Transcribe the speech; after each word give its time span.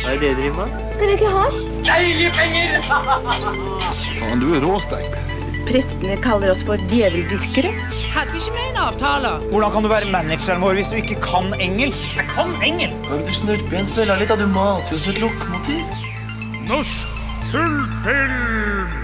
Hva 0.00 0.14
er 0.14 0.16
det 0.16 0.30
dere 0.30 0.36
driver 0.38 0.64
med? 0.64 0.84
Skal 0.96 1.10
ikke 1.12 1.30
hasj? 1.34 1.58
Faen, 4.16 4.40
du 4.40 4.46
er 4.56 4.64
råsterk. 4.64 5.16
Prestene 5.68 6.14
kaller 6.24 6.54
oss 6.54 6.62
for 6.64 6.80
djeveldyrkere. 6.88 7.70
Hadde 8.14 8.38
ikke 8.40 8.54
vi 8.56 8.62
en 8.70 8.78
avtale? 8.80 9.34
Hvordan 9.50 9.74
kan 9.74 9.84
du 9.84 9.90
være 9.92 10.08
manageren 10.10 10.64
vår 10.64 10.78
hvis 10.80 10.88
du 10.88 10.96
ikke 11.02 11.18
kan 11.26 11.52
engelsk? 11.60 12.16
Jeg 12.16 12.26
kan 12.32 12.56
engelsk! 12.64 13.04
Kan 13.04 13.20
ikke 13.20 13.28
du 13.28 13.38
snurpe 13.42 13.68
igjen 13.74 13.90
spille 13.90 14.16
litt, 14.22 14.32
da? 14.32 14.38
Du 14.40 14.48
maser 14.48 14.96
jo 14.96 15.02
som 15.04 15.12
et 15.12 15.20
lokomotiv. 15.20 15.84
Norsk 16.70 17.12
kultfilm! 17.52 18.96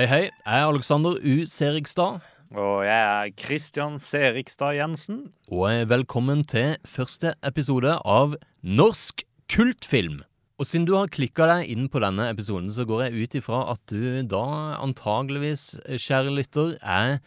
Hei, 0.00 0.06
hei. 0.08 0.22
Jeg 0.30 0.56
er 0.56 0.64
Alexander 0.72 1.20
U. 1.20 1.34
Serigstad. 1.44 2.24
Og 2.50 2.80
jeg 2.82 2.98
er 2.98 3.28
Kristian 3.38 4.00
Serikstad 4.02 4.74
Jensen. 4.74 5.20
Og 5.54 5.70
velkommen 5.86 6.40
til 6.42 6.80
første 6.82 7.36
episode 7.46 7.92
av 8.02 8.34
Norsk 8.66 9.22
kultfilm. 9.54 10.16
Og 10.58 10.66
siden 10.66 10.88
du 10.88 10.96
har 10.96 11.12
klikka 11.14 11.46
deg 11.46 11.70
inn 11.70 11.86
på 11.86 12.02
denne 12.02 12.26
episoden, 12.32 12.66
så 12.74 12.82
går 12.90 13.04
jeg 13.04 13.22
ut 13.22 13.36
ifra 13.38 13.60
at 13.70 13.94
du 13.94 14.26
da 14.26 14.42
antageligvis, 14.82 15.76
kjære 15.94 16.34
lytter, 16.40 16.74
er 16.82 17.22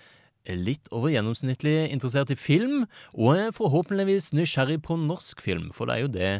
litt 0.59 0.91
over 0.91 1.13
gjennomsnittlig 1.15 1.77
interessert 1.95 2.35
i 2.35 2.37
film, 2.37 2.83
og 3.15 3.39
er 3.45 3.55
forhåpentligvis 3.55 4.33
nysgjerrig 4.35 4.81
på 4.83 4.99
norsk 5.07 5.39
film, 5.39 5.71
for 5.71 5.87
det 5.87 5.95
er 5.95 6.03
jo 6.03 6.13
det 6.19 6.33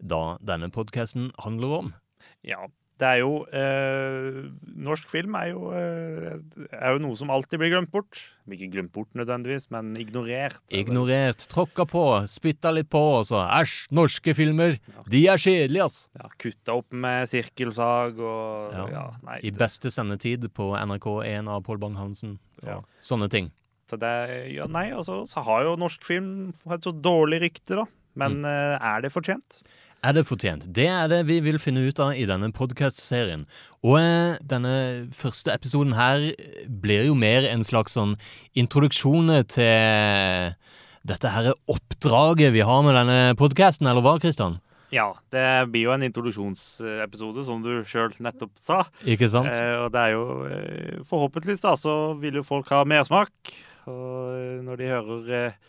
da 0.00 0.24
denne 0.40 0.72
podkasten 0.72 1.28
handler 1.44 1.76
om. 1.82 1.92
Ja, 2.40 2.72
det 3.00 3.08
er 3.08 3.20
jo 3.22 3.30
eh, 3.56 4.40
Norsk 4.84 5.08
film 5.10 5.36
er 5.38 5.50
jo, 5.52 5.70
eh, 5.76 6.36
er 6.76 6.94
jo 6.94 7.02
noe 7.02 7.16
som 7.18 7.32
alltid 7.32 7.60
blir 7.62 7.72
glemt 7.72 7.92
bort. 7.92 8.18
Ikke 8.50 8.68
glemt 8.72 8.92
bort 8.94 9.10
nødvendigvis, 9.16 9.68
men 9.72 9.92
ignorert. 10.00 10.60
Ignorert, 10.74 11.46
tråkka 11.52 11.86
på, 11.88 12.04
spytta 12.30 12.72
litt 12.74 12.90
på, 12.92 13.02
og 13.20 13.28
så 13.30 13.42
æsj, 13.46 13.76
norske 13.96 14.34
filmer, 14.36 14.76
de 15.10 15.22
er 15.30 15.40
kjedelige, 15.40 15.86
ass. 15.86 16.00
Ja, 16.18 16.30
Kutta 16.40 16.76
opp 16.80 16.90
med 16.92 17.30
sirkelsag 17.30 18.20
og 18.20 18.74
Ja, 18.76 18.86
ja, 18.92 19.06
nei, 19.26 19.38
I 19.48 19.54
beste 19.54 19.92
sendetid 19.94 20.48
på 20.56 20.72
NRK1 20.76 21.50
av 21.50 21.64
Pål 21.66 21.80
Bang-Hansen. 21.84 22.36
Ja. 22.66 22.80
Sånne 23.04 23.30
ting. 23.32 23.52
Så 23.90 23.98
det, 24.00 24.14
ja, 24.54 24.68
nei, 24.70 24.90
altså, 24.94 25.22
så 25.26 25.42
har 25.46 25.64
jo 25.66 25.78
norsk 25.80 26.04
film 26.06 26.50
et 26.70 26.86
så 26.86 26.92
dårlig 26.94 27.40
rykte, 27.46 27.80
da. 27.80 27.88
Men 28.18 28.42
mm. 28.42 28.82
er 28.82 29.04
det 29.04 29.12
fortjent? 29.14 29.62
Er 30.00 30.14
det 30.16 30.24
fortjent? 30.24 30.64
Det 30.72 30.86
er 30.88 31.10
det 31.12 31.18
vi 31.28 31.42
vil 31.44 31.58
finne 31.60 31.82
ut 31.84 31.98
av 32.00 32.14
i 32.16 32.24
denne 32.24 32.48
podkast-serien. 32.56 33.42
Og 33.84 33.98
eh, 34.00 34.38
denne 34.40 34.72
første 35.12 35.52
episoden 35.52 35.92
her 35.92 36.30
blir 36.64 37.04
jo 37.10 37.16
mer 37.18 37.44
en 37.50 37.64
slags 37.66 37.98
sånn 37.98 38.14
introduksjon 38.56 39.28
til 39.52 40.56
dette 41.04 41.32
her 41.34 41.52
oppdraget 41.68 42.54
vi 42.56 42.64
har 42.64 42.82
med 42.86 42.96
denne 42.96 43.20
podkasten, 43.40 43.88
eller 43.90 44.04
hva, 44.04 44.16
Kristian? 44.22 44.58
Ja, 44.90 45.12
det 45.30 45.46
blir 45.70 45.86
jo 45.86 45.94
en 45.94 46.04
introduksjonsepisode, 46.08 47.44
som 47.46 47.60
du 47.62 47.84
sjøl 47.86 48.16
nettopp 48.24 48.56
sa. 48.58 48.82
Ikke 49.04 49.28
sant? 49.30 49.52
Eh, 49.52 49.76
og 49.84 49.92
det 49.94 50.02
er 50.02 50.14
jo 50.16 50.24
eh, 50.48 50.96
Forhåpentligvis 51.06 51.62
da, 51.62 51.76
så 51.78 52.14
vil 52.18 52.40
jo 52.40 52.46
folk 52.46 52.72
ha 52.72 52.82
mersmak. 52.88 53.52
Og 53.84 54.32
eh, 54.32 54.56
når 54.64 54.80
de 54.80 54.94
hører 54.96 55.34
eh, 55.44 55.60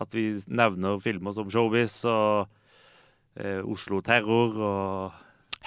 at 0.00 0.14
vi 0.14 0.30
nevner 0.48 0.98
filmer 1.04 1.36
som 1.36 1.52
Showbiz 1.52 2.00
og 2.08 2.48
Oslo 3.38 4.00
Terror 4.04 4.56
og 4.58 5.12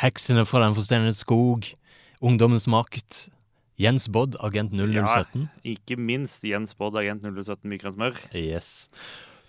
Heksene 0.02 0.46
fra 0.48 0.64
Den 0.66 0.76
forstenede 0.76 1.14
skog, 1.16 1.68
Ungdommens 2.22 2.68
makt, 2.68 3.30
Jens 3.80 4.10
Bodd, 4.12 4.36
Agent 4.44 4.74
0017. 4.74 5.48
ikke 5.64 5.96
minst 5.98 6.44
Jens 6.44 6.76
Bodd, 6.76 6.98
Agent 7.00 7.24
017 7.24 7.70
Mykrens 7.70 7.98
Mørr. 7.98 8.18
Yes. 8.36 8.90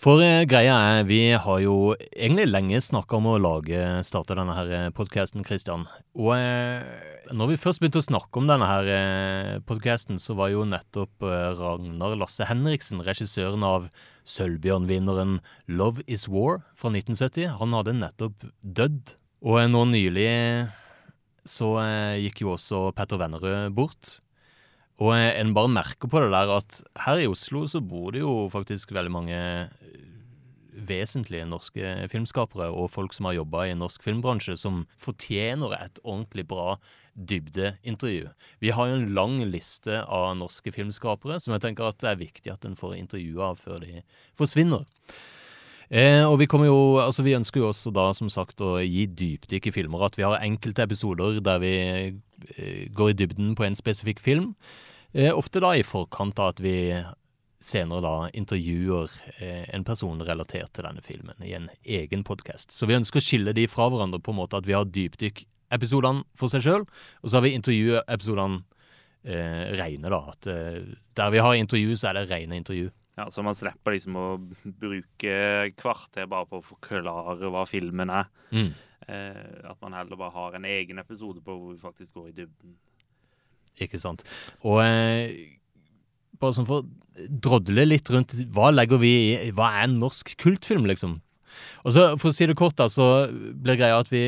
For 0.03 0.19
eh, 0.19 0.43
greia 0.51 0.75
er, 0.97 1.05
vi 1.07 1.31
har 1.39 1.59
jo 1.63 1.93
egentlig 2.11 2.49
lenge 2.49 2.81
snakka 2.83 3.21
om 3.21 3.29
å 3.31 3.39
lage, 3.39 3.79
starte 4.03 4.35
denne 4.35 4.57
her 4.57 4.91
podkasten, 4.97 5.45
Christian. 5.47 5.85
Og 6.19 6.33
eh, 6.35 6.83
når 7.31 7.53
vi 7.53 7.59
først 7.61 7.79
begynte 7.79 8.01
å 8.03 8.07
snakke 8.09 8.41
om 8.41 8.49
denne 8.51 8.67
her 8.67 8.91
eh, 8.91 9.61
podkasten, 9.69 10.19
så 10.19 10.35
var 10.35 10.51
jo 10.51 10.65
nettopp 10.67 11.23
eh, 11.23 11.53
Ragnar 11.55 12.17
Lasse 12.19 12.49
Henriksen, 12.51 13.05
regissøren 13.07 13.63
av 13.63 13.87
Sølvbjørnvinneren 14.27 15.39
Love 15.71 16.03
Is 16.11 16.27
War 16.27 16.65
fra 16.75 16.91
1970, 16.91 17.55
han 17.61 17.79
hadde 17.79 17.95
nettopp 18.01 18.49
dødd. 18.59 19.15
Og 19.47 19.63
eh, 19.63 19.71
nå 19.71 19.87
nylig 19.93 20.29
så 21.47 21.77
eh, 21.83 22.19
gikk 22.27 22.43
jo 22.43 22.57
også 22.57 22.89
Petter 22.99 23.23
Vennerød 23.23 23.71
bort. 23.79 24.17
Og 25.03 25.13
eh, 25.17 25.33
en 25.41 25.55
bare 25.57 25.73
merker 25.73 26.11
på 26.11 26.23
det 26.23 26.31
der 26.35 26.53
at 26.61 26.81
her 27.07 27.23
i 27.23 27.29
Oslo 27.31 27.65
så 27.67 27.83
bor 27.83 28.13
det 28.15 28.23
jo 28.23 28.47
faktisk 28.53 28.95
veldig 28.95 29.13
mange 29.15 29.39
eh, 29.39 29.93
vesentlige 30.73 31.47
norske 31.49 31.95
filmskapere 32.13 32.71
og 32.71 32.91
folk 32.93 33.15
som 33.15 33.29
har 33.29 33.41
jobba 33.41 33.67
i 33.69 33.77
norsk 33.79 34.05
filmbransje, 34.05 34.57
som 34.59 34.85
fortjener 35.01 35.75
et 35.79 36.01
ordentlig 36.03 36.47
bra 36.49 36.77
dybdeintervju. 37.13 38.31
Vi 38.65 38.73
har 38.73 38.89
jo 38.89 38.97
en 38.97 39.13
lang 39.17 39.37
liste 39.51 40.01
av 40.03 40.33
norske 40.41 40.73
filmskapere 40.73 41.39
som 41.43 41.55
jeg 41.55 41.67
tenker 41.67 41.91
at 41.91 42.01
det 42.01 42.11
er 42.13 42.23
viktig 42.23 42.55
at 42.55 42.65
en 42.69 42.79
får 42.79 42.97
intervjua 43.03 43.53
før 43.59 43.83
de 43.85 44.03
forsvinner. 44.39 44.87
Eh, 45.93 46.25
og 46.25 46.39
vi 46.41 46.47
jo, 46.49 47.01
altså 47.03 47.23
vi 47.23 47.35
ønsker 47.37 47.61
jo 47.61 47.69
også 47.69 47.91
da 47.93 48.07
som 48.17 48.31
sagt 48.33 48.63
å 48.65 48.79
gi 48.81 49.05
dypdykk 49.07 49.69
i 49.69 49.75
filmer. 49.77 50.07
At 50.07 50.17
vi 50.17 50.25
har 50.25 50.41
enkelte 50.41 50.87
episoder 50.87 51.41
der 51.45 51.61
vi 51.61 51.75
eh, 52.57 52.89
går 52.89 53.13
i 53.13 53.19
dybden 53.21 53.53
på 53.59 53.67
en 53.67 53.77
spesifikk 53.77 54.23
film. 54.25 54.55
Eh, 55.13 55.33
ofte 55.37 55.61
da 55.61 55.75
i 55.77 55.85
forkant 55.85 56.39
av 56.41 56.55
at 56.55 56.61
vi 56.65 56.77
senere 57.63 58.03
da 58.03 58.15
intervjuer 58.35 59.13
eh, 59.39 59.69
en 59.75 59.85
person 59.85 60.21
relatert 60.25 60.73
til 60.75 60.87
denne 60.87 61.05
filmen 61.05 61.45
i 61.45 61.55
en 61.57 61.69
egen 61.85 62.25
podkast. 62.27 62.73
Så 62.75 62.89
vi 62.89 62.97
ønsker 62.97 63.21
å 63.21 63.25
skille 63.25 63.55
de 63.57 63.69
fra 63.71 63.89
hverandre 63.93 64.23
på 64.23 64.33
en 64.33 64.41
måte 64.41 64.59
at 64.59 64.67
vi 64.67 64.75
har 64.77 64.89
dypdykk-episodene 64.89 66.25
for 66.39 66.53
seg 66.53 66.65
sjøl, 66.65 66.87
og 66.87 67.29
så 67.29 67.39
har 67.39 67.47
vi 67.47 67.55
intervjuepisodene 67.59 68.63
eh, 69.25 69.69
reine, 69.79 70.11
da. 70.11 70.23
At 70.33 70.49
eh, 70.51 70.81
der 71.19 71.35
vi 71.35 71.45
har 71.45 71.59
intervju, 71.61 71.97
så 71.97 72.11
er 72.11 72.19
det 72.19 72.27
rene 72.33 72.59
intervju. 72.59 72.91
Ja, 73.21 73.29
Så 73.31 73.45
man 73.45 73.55
slipper 73.55 73.93
liksom 73.93 74.17
å 74.17 74.29
bruke 74.65 75.35
kvarter 75.77 76.25
bare 76.31 76.49
på 76.49 76.63
å 76.63 76.65
forklare 76.65 77.53
hva 77.53 77.67
filmen 77.69 78.11
er. 78.11 78.31
Mm. 78.51 78.73
Eh, 79.13 79.69
at 79.69 79.77
man 79.85 79.99
heller 79.99 80.17
bare 80.17 80.35
har 80.35 80.57
en 80.57 80.65
egen 80.65 81.03
episode 81.03 81.45
på 81.45 81.59
hvor 81.59 81.75
vi 81.75 81.83
faktisk 81.83 82.17
går 82.17 82.31
i 82.31 82.37
dybden. 82.41 82.79
Ikke 83.81 84.01
sant. 84.01 84.25
Og 84.67 84.83
eh, 84.85 85.33
bare 86.43 86.57
sånn 86.57 86.69
for 86.69 86.83
å 86.83 87.29
drodle 87.29 87.85
litt 87.87 88.11
rundt 88.13 88.35
hva 88.53 88.71
legger 88.73 89.01
vi 89.03 89.13
i 89.35 89.53
Hva 89.55 89.69
er 89.79 89.87
en 89.87 90.01
norsk 90.01 90.35
kultfilm, 90.41 90.87
liksom? 90.89 91.21
Og 91.85 91.95
så 91.95 92.05
For 92.21 92.31
å 92.31 92.35
si 92.35 92.47
det 92.49 92.57
kort, 92.59 92.77
da, 92.81 92.89
så 92.89 93.29
blir 93.31 93.79
greia 93.81 93.99
at 94.01 94.11
vi 94.13 94.23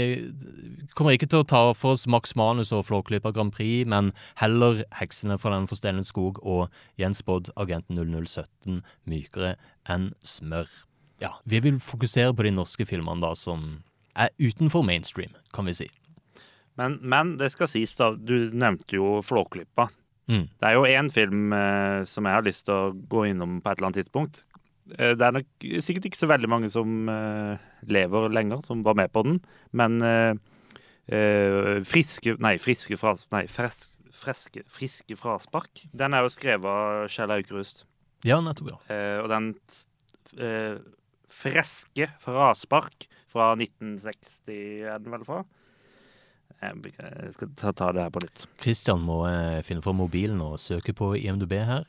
kommer 0.94 1.16
ikke 1.16 1.28
til 1.30 1.42
å 1.42 1.48
ta 1.48 1.62
for 1.74 1.96
oss 1.96 2.06
Max 2.10 2.34
Manus 2.38 2.72
og 2.76 2.84
Flåklypa 2.88 3.32
Grand 3.34 3.54
Prix, 3.54 3.88
men 3.90 4.12
heller 4.38 4.84
Heksene 5.00 5.38
fra 5.40 5.54
Den 5.56 5.68
forstenede 5.70 6.06
skog 6.06 6.38
og 6.42 6.68
Jens 7.00 7.24
Bodd, 7.26 7.50
Agent 7.56 7.88
0017, 7.90 8.82
mykere 9.10 9.56
enn 9.90 10.12
smør. 10.22 10.70
Ja, 11.22 11.34
vi 11.48 11.62
vil 11.64 11.80
fokusere 11.82 12.34
på 12.36 12.46
de 12.46 12.54
norske 12.54 12.86
filmene 12.86 13.24
da 13.24 13.34
som 13.38 13.80
er 14.14 14.30
utenfor 14.38 14.84
mainstream, 14.86 15.34
kan 15.54 15.66
vi 15.66 15.74
si. 15.80 15.90
Men, 16.80 16.96
men 17.02 17.36
det 17.40 17.52
skal 17.54 17.70
sies, 17.70 17.94
da. 17.98 18.12
Du 18.14 18.50
nevnte 18.54 18.98
jo 18.98 19.20
Flåklypa. 19.24 19.88
Mm. 20.30 20.46
Det 20.48 20.66
er 20.66 20.74
jo 20.78 20.88
én 20.88 21.10
film 21.12 21.52
eh, 21.52 22.02
som 22.08 22.26
jeg 22.26 22.38
har 22.38 22.46
lyst 22.46 22.66
til 22.68 22.74
å 22.74 22.92
gå 23.10 23.26
innom 23.28 23.60
på 23.60 23.70
et 23.70 23.78
eller 23.78 23.90
annet 23.90 24.00
tidspunkt. 24.02 24.42
Eh, 24.96 25.12
det 25.16 25.26
er 25.26 25.36
nok 25.36 25.66
sikkert 25.84 26.08
ikke 26.08 26.22
så 26.22 26.30
veldig 26.30 26.50
mange 26.50 26.70
som 26.72 27.08
eh, 27.12 27.64
lever 27.92 28.30
lenger, 28.32 28.64
som 28.64 28.82
var 28.86 28.96
med 28.98 29.12
på 29.14 29.24
den. 29.26 29.38
Men 29.76 30.00
eh, 30.04 30.32
eh, 31.12 31.82
Friske 31.88 32.38
Nei, 32.42 32.56
Friske 32.62 32.98
fra... 33.00 33.14
Nei, 33.34 33.44
fres, 33.52 33.98
freske, 34.24 34.64
Friske 34.72 35.18
fraspark. 35.20 35.86
Den 35.96 36.16
er 36.16 36.24
jo 36.24 36.32
skrevet 36.32 36.70
av 36.70 37.08
Kjell 37.12 37.36
Aukrust. 37.36 37.84
Ja, 38.24 38.40
nettopp, 38.40 38.72
ja. 38.72 38.78
Eh, 38.94 39.18
og 39.20 39.28
den 39.32 39.52
eh, 40.40 40.80
Freske 41.34 42.08
fraspark 42.22 43.08
fra 43.34 43.52
1960 43.58 44.88
er 44.88 45.02
den 45.02 45.12
vel 45.12 45.26
fra? 45.26 45.42
Jeg 46.64 47.32
skal 47.36 47.50
ta, 47.58 47.72
ta 47.76 47.90
det 47.94 48.06
her 48.06 48.12
på 48.14 48.22
nytt. 48.24 48.44
Christian 48.62 49.02
må 49.04 49.20
eh, 49.28 49.60
finne 49.66 49.84
fram 49.84 49.98
mobilen 50.00 50.40
og 50.44 50.56
søke 50.62 50.94
på 50.96 51.12
IMDb 51.18 51.52
her. 51.60 51.84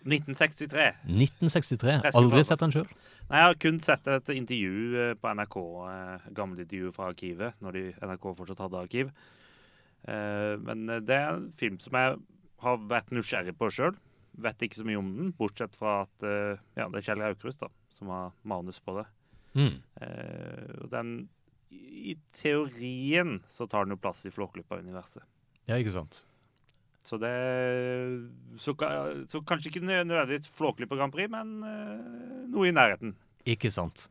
1963. 0.00 0.84
1963. 1.04 1.96
Aldri 2.16 2.42
sett 2.48 2.62
den 2.62 2.72
sjøl. 2.72 2.86
Nei, 3.30 3.40
Jeg 3.42 3.46
har 3.50 3.58
kun 3.62 3.80
sett 3.84 4.08
et 4.08 4.30
intervju 4.32 4.76
eh, 5.04 5.14
på 5.20 5.32
NRK, 5.36 5.56
eh, 5.92 6.28
gamle 6.38 6.64
intervju 6.64 6.92
fra 6.96 7.10
arkivet, 7.12 7.58
når 7.60 7.76
de, 7.76 7.82
NRK 8.08 8.30
fortsatt 8.38 8.62
hadde 8.64 8.80
arkiv. 8.80 9.10
Eh, 10.08 10.54
Men 10.64 10.86
eh, 10.88 11.02
det 11.04 11.18
er 11.18 11.34
en 11.36 11.50
film 11.60 11.76
som 11.84 11.98
jeg 12.00 12.16
har 12.64 12.80
vært 12.90 13.12
nysgjerrig 13.12 13.56
på 13.60 13.68
sjøl. 13.72 13.98
Vet 14.40 14.62
ikke 14.64 14.78
så 14.80 14.86
mye 14.88 14.98
om 15.02 15.10
den, 15.18 15.32
bortsett 15.36 15.74
fra 15.76 16.02
at 16.06 16.22
ja, 16.78 16.86
det 16.88 17.00
er 17.00 17.04
Kjell 17.04 17.22
Aukrust 17.26 17.60
da, 17.64 17.68
som 17.92 18.08
har 18.14 18.30
manus 18.46 18.78
på 18.80 18.94
det. 19.00 19.04
Mm. 19.58 19.80
Eh, 20.00 20.68
Og 20.84 20.90
den 20.92 21.10
I 21.70 22.16
teorien 22.34 23.38
så 23.46 23.66
tar 23.70 23.86
den 23.86 23.94
jo 23.94 24.00
plass 24.02 24.24
i 24.26 24.32
Flåklypa-universet. 24.34 25.22
Ja, 25.68 25.76
ikke 25.78 25.94
sant. 25.94 26.24
Så 27.06 27.16
det 27.20 27.30
så, 28.60 28.74
så 29.30 29.40
kanskje 29.46 29.70
ikke 29.70 29.84
nødvendigvis 29.84 30.50
Flåklypa 30.52 30.98
Grand 30.98 31.14
Prix, 31.14 31.30
men 31.32 31.60
uh, 31.64 32.46
noe 32.50 32.68
i 32.68 32.74
nærheten. 32.74 33.14
Ikke 33.48 33.70
sant. 33.72 34.08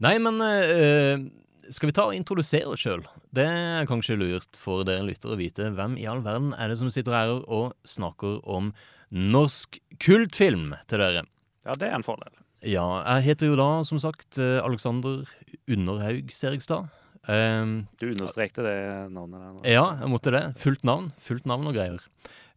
Nei, 0.00 0.14
men 0.22 0.40
uh, 0.40 1.26
skal 1.70 1.90
vi 1.90 1.96
ta 1.96 2.06
og 2.08 2.16
introdusere 2.16 2.70
oss 2.72 2.84
sjøl? 2.84 3.04
Det 3.36 3.44
er 3.44 3.88
kanskje 3.90 4.18
lurt 4.20 4.60
for 4.60 4.86
dere 4.88 5.04
lyttere 5.06 5.36
å 5.36 5.40
vite 5.40 5.68
hvem 5.76 5.98
i 6.00 6.06
all 6.10 6.22
verden 6.24 6.54
er 6.56 6.72
det 6.72 6.78
som 6.80 6.92
sitter 6.92 7.16
her 7.16 7.34
og 7.42 7.74
snakker 7.88 8.40
om 8.48 8.72
norsk 9.10 9.80
kultfilm 10.00 10.72
til 10.90 11.02
dere. 11.02 11.26
Ja, 11.66 11.74
det 11.76 11.90
er 11.90 11.98
en 11.98 12.06
fordel. 12.06 12.32
Ja, 12.60 12.86
jeg 13.16 13.30
heter 13.30 13.52
jo 13.52 13.58
da, 13.58 13.68
som 13.88 14.00
sagt, 14.00 14.36
Alexander 14.38 15.22
Underhaug 15.70 16.32
Serigstad. 16.34 16.90
Um, 17.28 17.86
Du 18.00 18.06
understrekte 18.08 18.62
det 18.64 18.76
navnet 19.12 19.40
der. 19.42 19.52
nå. 19.52 19.60
ja, 19.68 19.84
jeg 20.00 20.08
måtte 20.10 20.32
det. 20.32 20.44
Fullt 20.58 20.84
navn. 20.88 21.10
Fullt 21.20 21.46
navn 21.46 21.66
og 21.68 21.74
greier. 21.76 22.00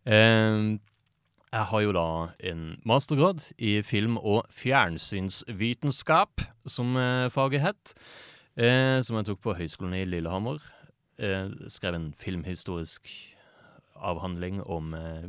Um, 0.07 0.79
jeg 1.53 1.67
har 1.69 1.81
jo 1.83 1.91
da 1.93 2.05
en 2.49 2.61
mastergrad 2.87 3.43
i 3.61 3.81
film- 3.85 4.17
og 4.17 4.47
fjernsynsvitenskap, 4.49 6.41
som 6.65 6.95
eh, 6.97 7.27
faget 7.29 7.61
het. 7.61 7.93
Eh, 8.57 9.01
som 9.05 9.17
jeg 9.19 9.27
tok 9.27 9.41
på 9.43 9.53
Høgskolen 9.59 9.93
i 9.99 10.05
Lillehammer. 10.09 10.57
Eh, 11.21 11.51
skrev 11.69 11.93
en 11.99 12.07
filmhistorisk 12.17 13.05
avhandling 14.01 14.63
om 14.65 14.95
eh, 14.97 15.27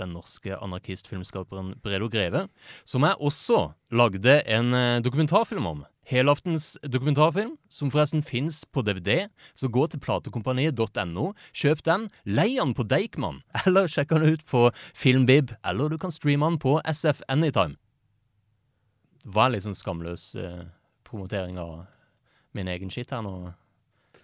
den 0.00 0.14
norske 0.16 0.56
anarkistfilmskaperen 0.58 1.76
Bredo 1.84 2.08
Greve. 2.10 2.48
Som 2.84 3.06
jeg 3.06 3.20
også 3.22 3.68
lagde 3.94 4.40
en 4.50 4.74
eh, 4.74 4.98
dokumentarfilm 5.06 5.66
om. 5.70 5.84
Helaftens 6.10 6.72
dokumentarfilm, 6.82 7.52
som 7.70 7.90
forresten 7.92 8.22
fins 8.26 8.64
på 8.66 8.82
DVD. 8.82 9.28
Så 9.54 9.70
gå 9.70 9.84
til 9.86 10.00
platekompaniet.no, 10.02 11.26
kjøp 11.54 11.84
den, 11.86 12.08
lei 12.26 12.56
den 12.56 12.74
på 12.74 12.86
Deichman, 12.90 13.44
eller 13.62 13.86
sjekk 13.90 14.16
den 14.16 14.34
ut 14.34 14.42
på 14.50 14.64
Filmbib, 14.90 15.54
eller 15.62 15.92
du 15.92 15.98
kan 16.02 16.14
streame 16.14 16.50
den 16.50 16.58
på 16.62 16.80
SF 16.82 17.22
Anytime. 17.30 17.78
Var 19.22 19.52
litt 19.52 19.66
sånn 19.66 19.78
skamløs 19.78 20.32
eh, 20.40 20.64
promotering 21.06 21.60
av 21.60 21.84
min 22.56 22.70
egen 22.72 22.90
shit 22.90 23.12
her 23.14 23.22
nå, 23.22 23.52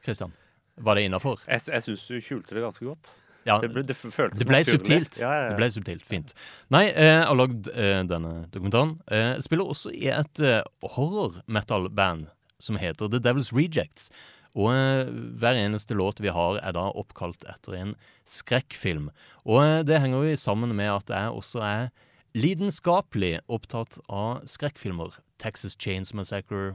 Christian. 0.02 0.34
Var 0.82 0.98
det 0.98 1.06
innafor? 1.06 1.44
Jeg, 1.46 1.68
jeg 1.70 1.84
syns 1.86 2.08
du 2.10 2.18
skjulte 2.18 2.56
det 2.56 2.64
ganske 2.64 2.88
godt. 2.88 3.14
Ja, 3.46 3.60
Det 3.62 3.70
ble, 3.70 3.82
det 3.86 3.94
føltes 3.94 4.40
det 4.40 4.46
ble 4.48 4.60
subtilt. 4.66 5.20
Ja, 5.22 5.30
ja. 5.30 5.50
Det 5.52 5.58
ble 5.60 5.68
subtilt, 5.70 6.06
Fint. 6.06 6.32
Nei, 6.74 6.88
eh, 6.90 7.12
jeg 7.12 7.26
har 7.28 7.38
lagd 7.38 7.68
eh, 7.70 8.00
denne 8.10 8.32
dokumentaren. 8.50 8.96
Eh, 9.06 9.36
jeg 9.36 9.44
spiller 9.46 9.70
også 9.70 9.92
i 9.94 10.08
et 10.10 10.42
horror-metal-band 10.96 12.26
som 12.58 12.80
heter 12.80 13.12
The 13.12 13.20
Devil's 13.22 13.52
Rejects. 13.54 14.10
Og 14.56 14.72
hver 15.36 15.58
eneste 15.60 15.94
låt 15.94 16.22
vi 16.24 16.32
har, 16.32 16.58
er 16.64 16.72
da 16.72 16.88
oppkalt 16.96 17.44
etter 17.44 17.76
en 17.76 17.90
skrekkfilm. 18.24 19.10
Og 19.44 19.84
det 19.84 20.00
henger 20.00 20.24
jo 20.24 20.38
sammen 20.40 20.72
med 20.74 20.88
at 20.94 21.12
jeg 21.12 21.34
også 21.36 21.60
er 21.60 21.90
lidenskapelig 22.36 23.34
opptatt 23.52 23.98
av 24.08 24.40
skrekkfilmer. 24.48 25.20
Texas 25.38 25.76
Chains 25.78 26.14
Massacre, 26.16 26.72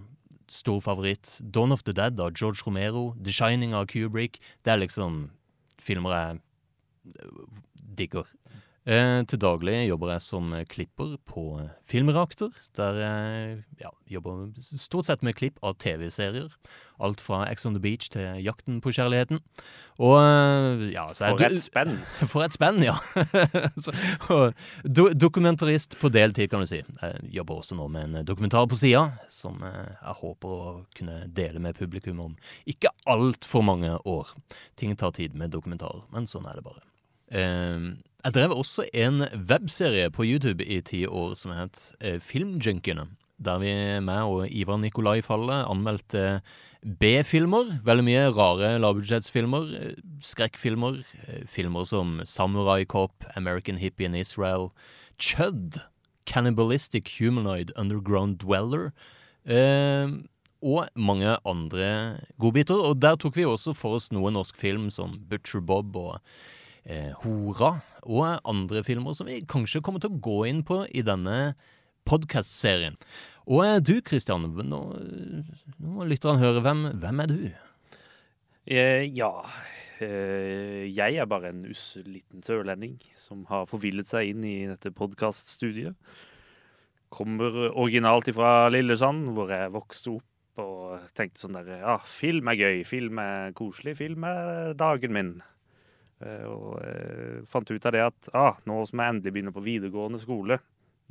stor 0.47 0.79
favoritt. 0.85 1.39
Dawn 1.41 1.73
of 1.73 1.83
the 1.83 1.93
Dead 1.97 2.19
av 2.21 2.35
George 2.37 2.61
Romero. 2.67 3.15
The 3.17 3.33
Shining 3.33 3.73
av 3.73 3.89
Kubrick. 3.89 4.37
Det 4.63 4.75
er 4.75 4.83
liksom 4.85 5.31
filmer 5.81 6.13
jeg 6.15 6.41
digger. 7.97 8.27
Eh, 8.81 9.19
til 9.29 9.37
daglig 9.37 9.75
jobber 9.85 10.09
jeg 10.15 10.23
som 10.25 10.53
klipper 10.65 11.11
på 11.29 11.43
Filmreaktor, 11.85 12.49
der 12.73 12.97
jeg 12.97 13.59
ja, 13.83 13.91
jobber 14.09 14.47
stort 14.57 15.05
sett 15.05 15.21
med 15.21 15.35
klipp 15.37 15.59
av 15.61 15.75
TV-serier. 15.77 16.49
Alt 16.97 17.21
fra 17.21 17.43
Ex 17.51 17.65
on 17.69 17.77
the 17.77 17.81
Beach 17.81 18.09
til 18.09 18.41
Jakten 18.41 18.79
på 18.81 18.89
kjærligheten. 18.97 19.37
Og 20.01 20.17
eh, 20.17 20.87
ja, 20.95 21.05
så 21.13 21.29
For 21.35 21.45
et 21.45 21.61
spenn. 21.61 21.95
for 22.33 22.47
et 22.47 22.57
spenn, 22.57 22.81
ja. 22.81 22.97
Så, 23.85 23.93
og 24.33 24.57
do, 24.81 25.11
dokumentarist 25.13 25.99
på 26.01 26.09
deltid, 26.09 26.49
kan 26.49 26.65
du 26.65 26.69
si. 26.69 26.81
Jeg 26.81 27.33
jobber 27.37 27.61
også 27.61 27.77
nå 27.77 27.85
med 27.93 28.09
en 28.09 28.25
dokumentar 28.25 28.65
på 28.65 28.81
sida, 28.81 29.11
som 29.29 29.61
eh, 29.61 29.91
jeg 29.93 30.21
håper 30.25 30.57
å 30.57 30.77
kunne 30.97 31.27
dele 31.29 31.61
med 31.61 31.77
publikum 31.77 32.25
om 32.31 32.37
ikke 32.65 32.89
altfor 33.05 33.61
mange 33.65 33.93
år. 34.09 34.33
Ting 34.73 34.97
tar 34.97 35.13
tid 35.13 35.37
med 35.37 35.53
dokumentarer, 35.53 36.07
men 36.09 36.25
sånn 36.25 36.49
er 36.49 36.57
det 36.57 36.65
bare. 36.65 36.81
Eh, 37.31 37.91
jeg 38.21 38.35
drev 38.35 38.53
også 38.53 38.85
en 38.93 39.23
webserie 39.49 40.11
på 40.13 40.25
YouTube 40.27 40.65
i 40.65 40.81
ti 40.85 41.05
år 41.07 41.33
som 41.39 41.55
het 41.55 41.93
eh, 42.01 42.19
Filmjunkiene. 42.21 43.07
Der 43.41 43.57
vi, 43.57 43.71
meg 44.05 44.29
og 44.29 44.51
Ivar 44.53 44.77
Nikolai 44.77 45.21
Falle, 45.25 45.63
anmeldte 45.65 46.41
B-filmer. 47.01 47.79
Veldig 47.85 48.05
mye 48.05 48.27
rare 48.37 48.75
lavbudsjettsfilmer. 48.83 49.71
eh, 49.79 49.95
Skrekkfilmer. 50.21 50.99
eh, 51.25 51.41
Filmer 51.49 51.87
som 51.89 52.19
Samurai 52.25 52.85
Cop, 52.85 53.25
American 53.35 53.77
Hippie 53.77 54.05
in 54.05 54.13
Israel, 54.15 54.69
Chud, 55.17 55.81
Cannibalistic 56.25 57.17
Humanoid 57.17 57.71
Underground 57.75 58.37
Dweller. 58.39 58.91
Eh, 59.45 60.07
og 60.61 60.85
mange 60.95 61.37
andre 61.45 62.19
godbiter. 62.39 62.77
Og 62.77 63.01
der 63.01 63.15
tok 63.15 63.35
vi 63.35 63.45
også 63.45 63.73
for 63.73 63.97
oss 63.97 64.11
noe 64.13 64.29
norsk 64.29 64.57
film 64.57 64.91
som 64.93 65.17
Butcher 65.29 65.61
Bob 65.65 65.95
og 65.97 66.19
eh, 66.85 67.11
Hora, 67.23 67.75
og 68.01 68.41
andre 68.47 68.83
filmer 68.85 69.15
som 69.17 69.29
vi 69.29 69.41
kanskje 69.49 69.83
kommer 69.85 70.01
til 70.01 70.13
å 70.13 70.21
gå 70.23 70.39
inn 70.49 70.63
på 70.67 70.83
i 70.89 71.03
denne 71.05 71.53
podkast-serien. 72.09 72.97
Og 73.49 73.65
eh, 73.65 73.77
du 73.81 73.97
Kristian, 74.05 74.45
nå, 74.45 74.79
nå 75.81 75.91
må 75.91 76.07
han 76.07 76.41
høre. 76.41 76.63
Hvem, 76.65 76.87
hvem 77.01 77.23
er 77.23 77.29
du? 77.31 77.37
Eh, 78.71 79.07
ja 79.17 79.31
eh, 80.05 80.85
Jeg 80.85 81.17
er 81.17 81.25
bare 81.29 81.49
en 81.49 81.63
ussel 81.65 82.05
liten 82.05 82.43
sørlending 82.45 82.99
som 83.17 83.47
har 83.49 83.65
forvillet 83.69 84.05
seg 84.07 84.33
inn 84.33 84.45
i 84.45 84.57
dette 84.69 84.93
podkaststudiet. 84.93 85.97
Kommer 87.11 87.73
originalt 87.73 88.29
ifra 88.31 88.69
Lillesand, 88.71 89.33
hvor 89.35 89.51
jeg 89.51 89.73
vokste 89.73 90.13
opp 90.15 90.27
og 90.61 91.09
tenkte 91.17 91.41
sånn 91.43 91.57
der 91.57 91.81
Ja, 91.81 91.97
film 92.05 92.51
er 92.51 92.59
gøy, 92.59 92.83
film 92.87 93.19
er 93.23 93.55
koselig, 93.57 93.97
film 93.99 94.23
er 94.27 94.75
dagen 94.79 95.15
min. 95.15 95.33
Eh, 96.21 96.45
og 96.45 96.77
eh, 96.85 97.41
fant 97.49 97.71
ut 97.71 97.87
av 97.87 97.95
det 97.95 98.03
at 98.05 98.29
ah, 98.37 98.59
nå 98.69 98.77
som 98.89 99.01
jeg 99.01 99.15
endelig 99.15 99.33
begynner 99.33 99.55
på 99.55 99.63
videregående 99.65 100.21
skole, 100.21 100.59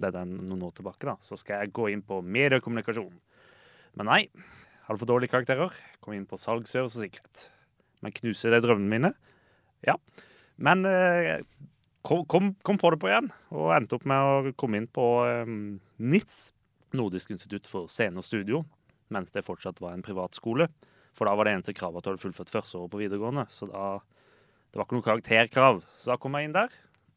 det 0.00 0.12
er 0.14 0.28
noen 0.28 0.62
år 0.64 0.74
tilbake, 0.76 1.04
da, 1.08 1.16
så 1.20 1.36
skal 1.36 1.64
jeg 1.64 1.74
gå 1.76 1.90
inn 1.92 2.04
på 2.06 2.20
mediekommunikasjon. 2.24 3.16
Men 3.98 4.08
nei, 4.08 4.20
altfor 4.86 5.02
for 5.02 5.10
dårlige 5.12 5.34
karakterer. 5.34 5.74
Kom 6.00 6.14
inn 6.16 6.28
på 6.30 6.38
salg, 6.40 6.68
og 6.80 6.92
sikkerhet. 6.92 7.48
Men 8.00 8.14
knuser 8.16 8.54
det 8.54 8.62
drømmene 8.64 8.92
mine? 8.94 9.10
Ja. 9.84 9.96
Men 10.62 10.86
eh, 10.88 11.42
kom, 12.06 12.24
kom, 12.62 12.78
på 12.80 12.94
det 12.94 13.00
på 13.02 13.10
igjen, 13.10 13.28
og 13.52 13.74
endte 13.76 13.98
opp 13.98 14.06
med 14.08 14.30
å 14.30 14.54
komme 14.60 14.80
inn 14.80 14.88
på 14.88 15.06
NITS, 15.98 16.38
Nordisk 16.96 17.30
institutt 17.30 17.68
for 17.70 17.90
scene 17.92 18.18
og 18.18 18.26
studio, 18.26 18.64
mens 19.14 19.30
det 19.30 19.44
fortsatt 19.46 19.78
var 19.82 19.92
en 19.94 20.02
privatskole. 20.02 20.66
For 21.14 21.26
da 21.26 21.36
var 21.38 21.46
det 21.46 21.52
eneste 21.54 21.74
kravet 21.76 22.00
at 22.00 22.06
du 22.06 22.10
hadde 22.12 22.22
fullført 22.22 22.50
første 22.50 22.78
året 22.78 22.90
på 22.90 23.02
videregående. 23.02 23.44
Så 23.50 23.68
da 23.70 24.00
det 24.70 24.78
var 24.78 24.86
ikke 24.86 24.98
noe 24.98 25.06
karakterkrav. 25.06 25.82
Så 25.98 26.12
da 26.12 26.18
kom 26.20 26.36
jeg 26.38 26.48
inn 26.48 26.54
der. 26.54 26.74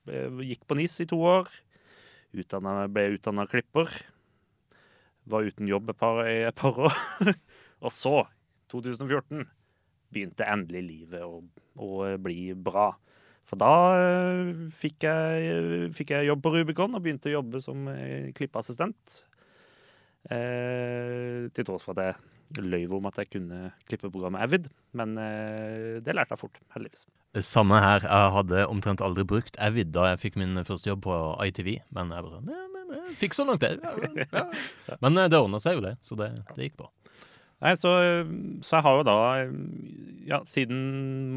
Eh, 0.10 0.42
Gikk 0.50 0.66
på 0.68 0.78
NIS 0.80 1.00
i 1.06 1.10
to 1.10 1.20
år. 1.22 1.50
Utdannet, 2.34 2.90
ble 2.94 3.12
utdanna 3.14 3.46
klipper. 3.50 3.92
Var 5.30 5.50
uten 5.50 5.70
jobb 5.70 5.94
et 5.94 6.00
par, 6.00 6.24
et 6.26 6.58
par 6.58 6.80
år. 6.90 6.98
og 7.86 7.94
så, 7.94 8.24
2014, 8.74 9.46
begynte 10.14 10.50
endelig 10.50 10.84
livet 10.88 11.26
å, 11.26 11.44
å 11.78 12.06
bli 12.22 12.52
bra. 12.58 12.90
For 13.48 13.60
da 13.60 13.74
eh, 14.00 14.50
fikk 14.74 15.06
jeg, 15.06 15.92
fikk 15.94 16.16
jeg 16.16 16.30
jobb 16.32 16.42
på 16.44 16.56
Rubicon 16.56 16.96
og 16.96 17.04
begynte 17.06 17.30
å 17.30 17.38
jobbe 17.38 17.62
som 17.64 17.86
eh, 17.92 18.32
klippeassistent. 18.36 19.24
Eh, 20.32 21.50
til 21.52 21.68
tross 21.68 21.84
for 21.84 21.98
at 21.98 22.14
jeg 22.54 22.64
løy 22.64 22.86
om 22.94 23.10
at 23.10 23.18
jeg 23.20 23.32
kunne 23.34 23.72
klippe 23.90 24.12
programmet 24.12 24.44
Avid. 24.46 24.70
Men 24.96 25.18
eh, 25.20 26.00
det 26.04 26.16
lærte 26.16 26.36
jeg 26.36 26.44
fort, 26.46 26.60
heldigvis. 26.76 27.08
Samme 27.44 27.80
her. 27.82 28.06
Jeg 28.06 28.34
hadde 28.38 28.66
omtrent 28.70 29.04
aldri 29.04 29.26
brukt 29.28 29.58
Avid 29.58 29.92
da 29.96 30.12
jeg 30.12 30.22
fikk 30.28 30.40
min 30.40 30.62
første 30.68 30.92
jobb 30.92 31.06
på 31.08 31.20
ITV. 31.48 31.76
Men 31.96 32.14
jeg 32.14 32.28
bare 32.28 32.42
ja, 32.44 32.66
men, 32.74 32.98
jeg 33.00 33.16
fikk 33.24 33.38
så 33.38 33.48
langt, 33.48 33.66
det. 33.66 33.80
Ja, 33.82 34.28
ja. 34.44 34.48
Men 35.04 35.18
eh, 35.18 35.32
det 35.32 35.42
ordna 35.42 35.62
seg 35.64 35.80
jo, 35.80 35.88
det. 35.88 35.98
Så 36.06 36.20
det, 36.20 36.34
det 36.54 36.70
gikk 36.70 36.84
bra. 36.84 36.92
Nei, 37.64 37.78
så, 37.80 37.94
så 38.60 38.76
jeg 38.76 38.84
har 38.84 38.98
jo 39.00 39.04
da, 39.08 39.18
ja, 40.28 40.42
siden 40.48 40.82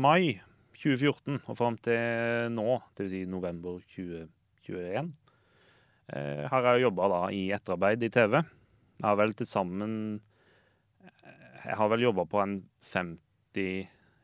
mai 0.03 0.41
2014 0.77 1.39
og 1.47 1.59
fram 1.59 1.77
til 1.83 2.51
nå, 2.55 2.81
dvs. 2.99 3.13
Si 3.13 3.23
november 3.31 3.79
2021, 3.95 5.13
eh, 6.13 6.43
har 6.51 6.69
jeg 6.71 6.87
jobba 6.87 7.11
da 7.13 7.21
i 7.35 7.47
etterarbeid 7.55 8.03
i 8.03 8.11
TV. 8.13 8.41
Jeg 8.97 9.05
har 9.07 9.19
vel 9.21 9.35
til 9.37 9.49
sammen 9.49 9.93
Jeg 11.67 11.77
har 11.77 11.91
vel 11.93 12.07
jobba 12.07 12.25
på 12.31 12.41
en 12.43 12.57
50 12.81 13.19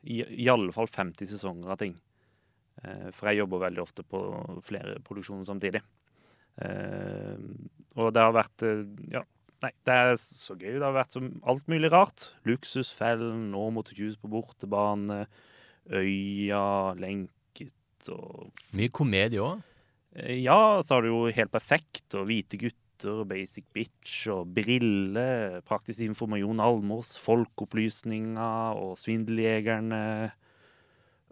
i, 0.02 0.16
I 0.44 0.48
alle 0.50 0.72
fall 0.74 0.88
50 0.90 1.28
sesonger 1.30 1.70
av 1.74 1.78
ting. 1.78 1.92
Eh, 2.82 3.10
for 3.14 3.28
jeg 3.30 3.38
jobber 3.42 3.60
veldig 3.68 3.82
ofte 3.84 4.02
på 4.02 4.18
flere 4.66 4.96
produksjoner 5.06 5.46
samtidig. 5.46 5.82
Eh, 6.62 7.36
og 7.96 8.10
det 8.14 8.24
har 8.24 8.34
vært 8.34 8.64
eh, 8.66 8.82
Ja, 9.14 9.22
Nei, 9.62 9.70
det 9.86 9.94
er 9.94 10.16
så 10.18 10.56
gøy. 10.58 10.72
Det 10.74 10.82
har 10.82 10.96
vært 10.96 11.14
som 11.14 11.28
alt 11.46 11.68
mulig 11.70 11.92
rart. 11.92 12.32
Luksusfellen, 12.50 13.44
nå 13.52 13.68
måtte 13.70 13.94
Kjus 13.94 14.16
på 14.18 14.30
bortebane, 14.32 15.20
Øya, 15.86 16.94
lenket 16.98 18.10
og 18.10 18.50
Mye 18.74 18.90
komedie 18.94 19.42
òg. 19.42 19.62
Eh, 20.18 20.40
Ja, 20.42 20.80
så 20.82 20.96
har 20.96 21.06
du 21.06 21.12
jo 21.12 21.22
Helt 21.30 21.54
perfekt 21.54 22.18
og 22.18 22.26
Hvite 22.30 22.58
gutter 22.58 22.81
Luther, 23.02 23.24
Basic 23.26 23.64
Bitch 23.74 24.28
og 24.30 24.52
Brille, 24.54 25.60
Praktisk 25.66 26.04
informasjon, 26.06 26.60
Almås, 26.62 27.16
Folkeopplysninga 27.22 28.74
og 28.78 28.94
Svindeljegerne. 29.00 30.30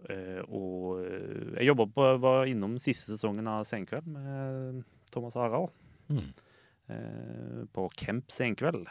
Eh, 0.09 0.41
og 0.49 0.99
eh, 1.05 1.53
jeg 1.59 1.69
jobba 1.69 1.87
på, 1.93 2.07
var 2.23 2.49
innom 2.49 2.77
siste 2.81 3.15
sesongen 3.15 3.47
av 3.47 3.63
Senkveld 3.69 4.09
med 4.11 4.81
Thomas 5.13 5.37
Harald. 5.39 5.71
Mm. 6.11 6.33
eh, 6.91 7.61
På 7.71 7.87
Camp 7.95 8.31
Senkveld. 8.31 8.89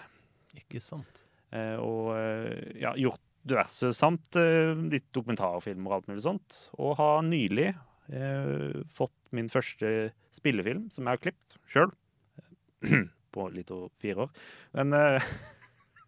Ikke 0.56 0.80
sant. 0.82 1.26
Og 1.50 2.12
ja, 2.78 2.92
gjort 2.94 3.22
diverse, 3.42 3.88
samt 3.96 4.36
litt 4.86 5.08
dokumentarfilmer 5.10 5.90
og 5.90 5.96
alt 5.96 6.10
mulig 6.12 6.22
sånt. 6.22 6.58
Og 6.78 6.94
har 7.00 7.24
nylig 7.26 7.72
fått 8.94 9.16
min 9.34 9.50
første 9.50 10.12
spillefilm, 10.34 10.84
som 10.94 11.06
jeg 11.06 11.18
har 11.18 11.22
klippet 11.24 11.56
sjøl. 11.70 11.90
På 13.34 13.48
litt 13.54 13.70
over 13.70 13.90
fire 14.02 14.24
år. 14.26 14.30
Men 14.74 14.92
eh, 14.96 15.22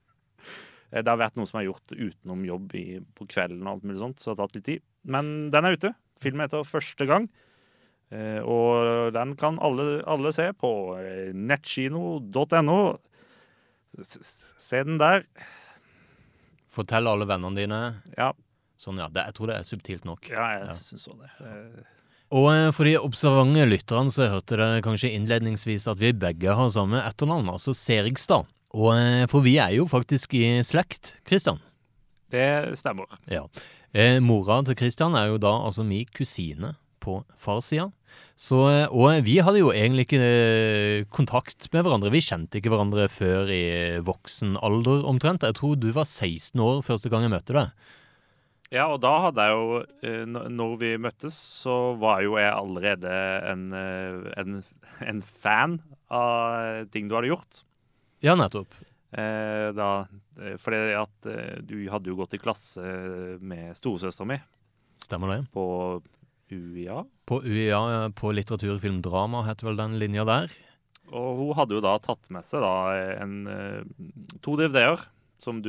det 0.91 1.07
har 1.07 1.21
vært 1.21 1.37
noe 1.39 1.47
som 1.47 1.61
har 1.61 1.69
gjort 1.69 1.93
utenom 1.95 2.43
jobb 2.49 2.75
i, 2.75 2.87
på 3.15 3.27
kvelden, 3.31 3.63
og 3.67 3.77
alt 3.77 3.87
mulig 3.87 4.01
sånt, 4.03 4.19
så 4.19 4.33
det 4.33 4.41
har 4.43 4.49
tatt 4.49 4.57
litt 4.59 4.67
tid. 4.67 4.83
Men 5.07 5.31
den 5.55 5.65
er 5.69 5.77
ute. 5.79 5.93
Filmen 6.23 6.45
heter 6.47 6.63
'Første 6.67 7.07
gang'. 7.09 7.29
Eh, 8.13 8.43
og 8.45 9.13
den 9.15 9.37
kan 9.41 9.57
alle, 9.65 10.03
alle 10.05 10.33
se 10.37 10.51
på 10.53 10.73
eh, 11.01 11.33
nettkino.no. 11.33 12.99
Se 14.03 14.83
den 14.85 14.99
der. 15.01 15.25
Fortell 16.73 17.09
alle 17.09 17.27
vennene 17.29 17.57
dine. 17.57 17.81
Ja, 18.19 18.33
Sånn, 18.83 18.99
ja. 18.99 19.07
Det, 19.13 19.23
jeg 19.29 19.35
tror 19.37 19.47
det 19.47 19.57
er 19.61 19.67
subtilt 19.69 20.05
nok. 20.09 20.29
ja 20.33 20.47
jeg 20.59 20.67
Ja. 20.67 20.73
syns 20.75 21.05
òg 21.13 21.21
det. 21.23 21.85
Og 22.33 22.49
eh, 22.49 22.71
for 22.73 22.89
de 22.89 22.97
observante 23.01 23.67
lytterne 23.69 24.13
så 24.13 24.31
hørte 24.33 24.57
dere 24.57 24.83
kanskje 24.85 25.13
innledningsvis 25.13 25.89
at 25.93 26.01
vi 26.01 26.15
begge 26.17 26.57
har 26.57 26.73
samme 26.73 27.03
etternavn, 27.05 27.51
altså 27.53 27.75
Serigstad. 27.77 28.49
Og 28.73 28.95
eh, 28.97 29.27
for 29.31 29.45
vi 29.45 29.59
er 29.61 29.77
jo 29.77 29.87
faktisk 29.89 30.35
i 30.39 30.47
slekt, 30.65 31.19
Kristian. 31.29 31.61
Det 32.33 32.73
stemmer. 32.81 33.11
Ja. 33.29 33.45
Eh, 33.93 34.17
mora 34.25 34.63
til 34.65 34.79
Kristian 34.81 35.17
er 35.19 35.29
jo 35.29 35.41
da 35.43 35.53
altså 35.67 35.85
min 35.85 36.09
kusine 36.17 36.73
på 37.03 37.19
farssida. 37.37 37.91
Så, 38.39 38.63
eh, 38.71 38.87
og 38.89 39.27
vi 39.27 39.37
hadde 39.45 39.61
jo 39.61 39.73
egentlig 39.75 40.07
ikke 40.09 41.07
kontakt 41.13 41.69
med 41.75 41.85
hverandre. 41.85 42.13
Vi 42.15 42.25
kjente 42.25 42.59
ikke 42.59 42.73
hverandre 42.73 43.11
før 43.13 43.53
i 43.53 43.65
voksen 44.05 44.57
alder 44.65 45.05
omtrent. 45.09 45.45
Jeg 45.45 45.59
tror 45.61 45.77
du 45.77 45.91
var 45.93 46.09
16 46.09 46.57
år 46.65 46.81
første 46.87 47.13
gang 47.13 47.27
jeg 47.27 47.35
møtte 47.35 47.59
deg. 47.59 47.93
Ja, 48.73 48.87
og 48.89 49.03
da 49.05 49.11
hadde 49.27 49.45
jeg 49.45 49.57
jo 49.59 49.81
eh, 50.09 50.23
Når 50.53 50.79
vi 50.81 50.93
møttes, 51.01 51.37
så 51.37 51.93
var 52.01 52.23
jo 52.25 52.39
jeg 52.41 52.49
allerede 52.49 53.13
en, 53.51 53.67
eh, 53.77 54.31
en, 54.41 54.63
en 55.05 55.21
fan 55.27 55.77
av 56.13 56.89
ting 56.93 57.09
du 57.09 57.17
hadde 57.17 57.31
gjort. 57.31 57.61
Ja, 58.25 58.35
nettopp. 58.39 58.75
Eh, 59.13 59.69
da, 59.77 59.91
fordi 60.61 60.81
at 60.97 61.29
du 61.69 61.77
hadde 61.93 62.09
jo 62.09 62.17
gått 62.17 62.37
i 62.37 62.41
klasse 62.41 62.81
med 63.45 63.77
storesøstera 63.77 64.29
mi 64.31 64.39
Stemmer 65.01 65.35
det. 65.35 65.39
på 65.53 65.65
UiA. 66.53 67.03
På 67.29 67.41
UiA, 67.45 68.11
på 68.17 68.33
litteratur, 68.33 68.79
film, 68.81 69.01
drama, 69.05 69.43
heter 69.49 69.69
vel 69.69 69.81
den 69.81 69.99
linja 70.01 70.25
der. 70.29 70.53
Og 71.13 71.41
hun 71.41 71.57
hadde 71.59 71.77
jo 71.77 71.85
da 71.85 71.97
tatt 72.01 72.29
med 72.33 72.45
seg 72.47 72.65
da 72.65 72.75
en, 73.21 73.35
to 74.45 74.57
DVD-er 74.61 75.01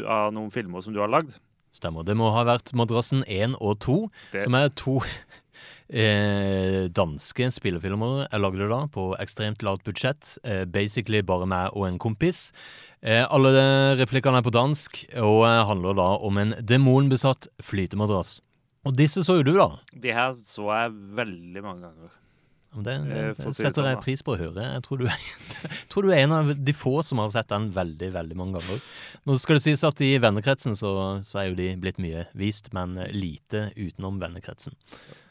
av 0.04 0.36
noen 0.36 0.52
filmer 0.54 0.84
som 0.86 0.96
du 0.96 1.02
har 1.04 1.12
lagd. 1.12 1.40
Stemmer. 1.74 2.06
Det 2.06 2.16
må 2.16 2.30
ha 2.36 2.44
vært 2.46 2.72
Madrassen 2.78 3.24
1 3.26 3.56
og 3.60 3.80
2, 3.82 3.96
Det- 4.32 4.44
som 4.46 4.56
er 4.56 4.70
to 4.70 5.00
eh, 5.90 6.88
danske 6.94 7.50
spillefilmer 7.54 8.28
jeg 8.32 8.42
lagde 8.44 8.70
da, 8.70 8.82
på 8.94 9.08
ekstremt 9.22 9.64
lavt 9.66 9.84
budsjett. 9.88 10.38
Eh, 10.46 10.64
basically 10.66 11.22
bare 11.26 11.48
meg 11.50 11.74
og 11.76 11.88
en 11.88 12.00
kompis. 12.00 12.52
Eh, 13.04 13.26
alle 13.30 13.52
replikkene 14.00 14.40
er 14.40 14.46
på 14.46 14.54
dansk, 14.54 15.04
og 15.20 15.44
eh, 15.50 15.64
handler 15.68 15.98
da 15.98 16.10
om 16.24 16.38
en 16.42 16.56
demonbesatt 16.62 17.48
flytemadrass. 17.62 18.40
Og 18.86 18.98
disse 19.00 19.24
så 19.24 19.38
jo 19.40 19.44
du, 19.48 19.54
da. 19.58 19.70
De 19.96 20.12
her 20.12 20.34
så 20.36 20.68
jeg 20.74 20.92
veldig 21.16 21.64
mange 21.64 21.88
ganger. 21.88 22.12
Det, 22.76 22.94
det, 23.06 23.18
Eh, 23.18 23.34
det 23.38 23.54
setter 23.54 23.82
sånn, 23.84 23.90
jeg 23.92 24.02
pris 24.02 24.24
på 24.26 24.34
å 24.34 24.38
høre. 24.40 24.64
Jeg 24.74 24.84
tror 24.88 24.98
du, 25.04 25.06
er, 25.06 25.20
tror 25.94 26.04
du 26.08 26.12
er 26.12 26.24
en 26.24 26.32
av 26.40 26.54
de 26.58 26.74
få 26.74 26.96
som 27.06 27.20
har 27.22 27.30
sett 27.36 27.50
den 27.54 27.68
veldig 27.76 28.10
veldig 28.16 28.38
mange 28.40 28.60
ganger. 28.60 28.82
Nå 29.30 29.36
skal 29.40 29.60
det 29.60 29.64
sies 29.68 29.84
at 29.86 30.02
i 30.02 30.14
vennekretsen 30.24 30.74
så, 30.80 30.94
så 31.28 31.40
er 31.44 31.52
jo 31.52 31.60
de 31.60 31.70
blitt 31.78 32.00
mye 32.02 32.26
vist, 32.34 32.72
men 32.74 32.96
lite 33.14 33.68
utenom 33.78 34.18
vennekretsen. 34.24 34.74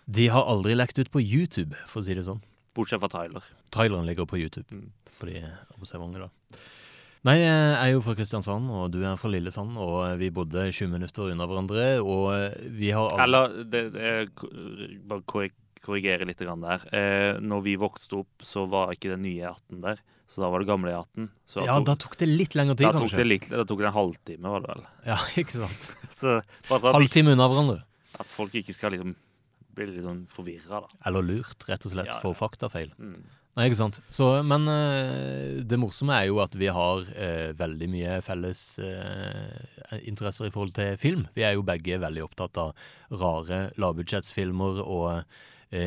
De 0.07 0.29
har 0.35 0.47
aldri 0.51 0.75
lekt 0.79 0.99
ut 1.03 1.11
på 1.15 1.23
YouTube, 1.23 1.75
for 1.87 2.03
å 2.03 2.07
si 2.07 2.15
det 2.15 2.25
sånn. 2.27 2.41
Bortsett 2.75 3.03
fra 3.03 3.11
Tyler. 3.13 3.43
Tyleren 3.75 4.07
ligger 4.09 4.25
på 4.27 4.39
YouTube, 4.41 4.67
Mm. 4.73 4.91
for 5.19 5.27
de 5.29 5.43
observante, 5.79 6.19
da. 6.23 6.59
Nei, 7.23 7.37
jeg 7.39 7.75
er 7.79 7.91
jo 7.93 8.01
fra 8.03 8.17
Kristiansand, 8.19 8.67
og 8.75 8.89
du 8.91 9.05
er 9.07 9.15
fra 9.21 9.29
Lillesand, 9.31 9.77
og 9.79 10.19
vi 10.19 10.31
bodde 10.35 10.65
20 10.75 10.89
minutter 10.91 11.29
unna 11.31 11.47
hverandre, 11.47 11.85
og 12.03 12.33
vi 12.75 12.91
har 12.91 13.13
aldri 13.13 13.23
Eller 13.29 13.53
det, 13.63 13.83
det, 13.95 14.09
bare 15.07 15.23
korri- 15.23 15.53
korrigere 15.85 16.27
litt 16.29 16.41
der. 16.43 16.87
Eh, 16.95 17.41
når 17.43 17.63
vi 17.67 17.77
vokste 17.81 18.21
opp, 18.23 18.45
så 18.47 18.65
var 18.71 18.95
ikke 18.95 19.13
den 19.15 19.25
nye 19.27 19.51
E18 19.51 19.83
der. 19.85 20.03
Så 20.31 20.41
da 20.41 20.49
var 20.49 20.63
det 20.63 20.69
gamle 20.71 20.93
E18. 20.95 21.29
ja, 21.57 21.65
Ja, 21.67 21.81
da 21.85 21.95
tok 22.01 22.17
det 22.17 22.29
litt 22.31 22.55
lengre 22.57 22.77
tid, 22.79 22.87
da 22.87 22.93
tok 22.95 23.05
kanskje. 23.09 23.21
det 23.21 23.27
litt, 23.29 23.51
da 23.51 23.65
tok 23.69 23.83
det 23.83 23.91
en 23.91 23.99
halvtime, 23.99 24.55
var 24.55 24.65
det 24.65 24.73
vel. 24.73 24.87
Ja, 25.11 25.19
ikke 25.37 25.59
sant. 25.65 25.91
Så 26.21 26.39
Halvtime 26.71 27.35
unna 27.37 27.51
hverandre. 27.51 27.83
at 28.19 28.27
folk 28.33 28.55
ikke 28.55 28.75
skal 28.77 28.95
liksom 28.97 29.15
bli 29.73 29.87
litt 29.89 30.05
sånn 30.05 30.25
forvirra, 30.29 30.83
da. 30.85 30.99
Eller 31.09 31.25
lurt, 31.25 31.65
rett 31.69 31.85
og 31.89 31.93
slett, 31.95 32.11
Ja, 32.13 32.19
for 32.21 32.35
ja. 32.37 32.41
faktafeil. 32.43 32.93
Mm. 33.01 33.23
Nei, 33.53 33.67
ikke 33.69 33.77
sant. 33.83 33.99
Så, 34.09 34.27
men 34.49 34.65
eh, 34.73 35.61
det 35.69 35.77
morsomme 35.81 36.17
er 36.17 36.31
jo 36.31 36.39
at 36.41 36.55
vi 36.57 36.71
har 36.73 37.05
eh, 37.13 37.51
veldig 37.57 37.89
mye 37.93 38.15
felles 38.25 38.63
eh, 38.81 39.99
interesser 40.09 40.49
i 40.49 40.53
forhold 40.55 40.73
til 40.79 40.97
film. 41.01 41.27
Vi 41.37 41.45
er 41.45 41.59
jo 41.59 41.65
begge 41.69 41.99
veldig 42.01 42.25
opptatt 42.25 42.57
av 42.63 42.73
rare 43.13 43.67
lavbudsjettsfilmer 43.77 44.81
og 44.87 45.27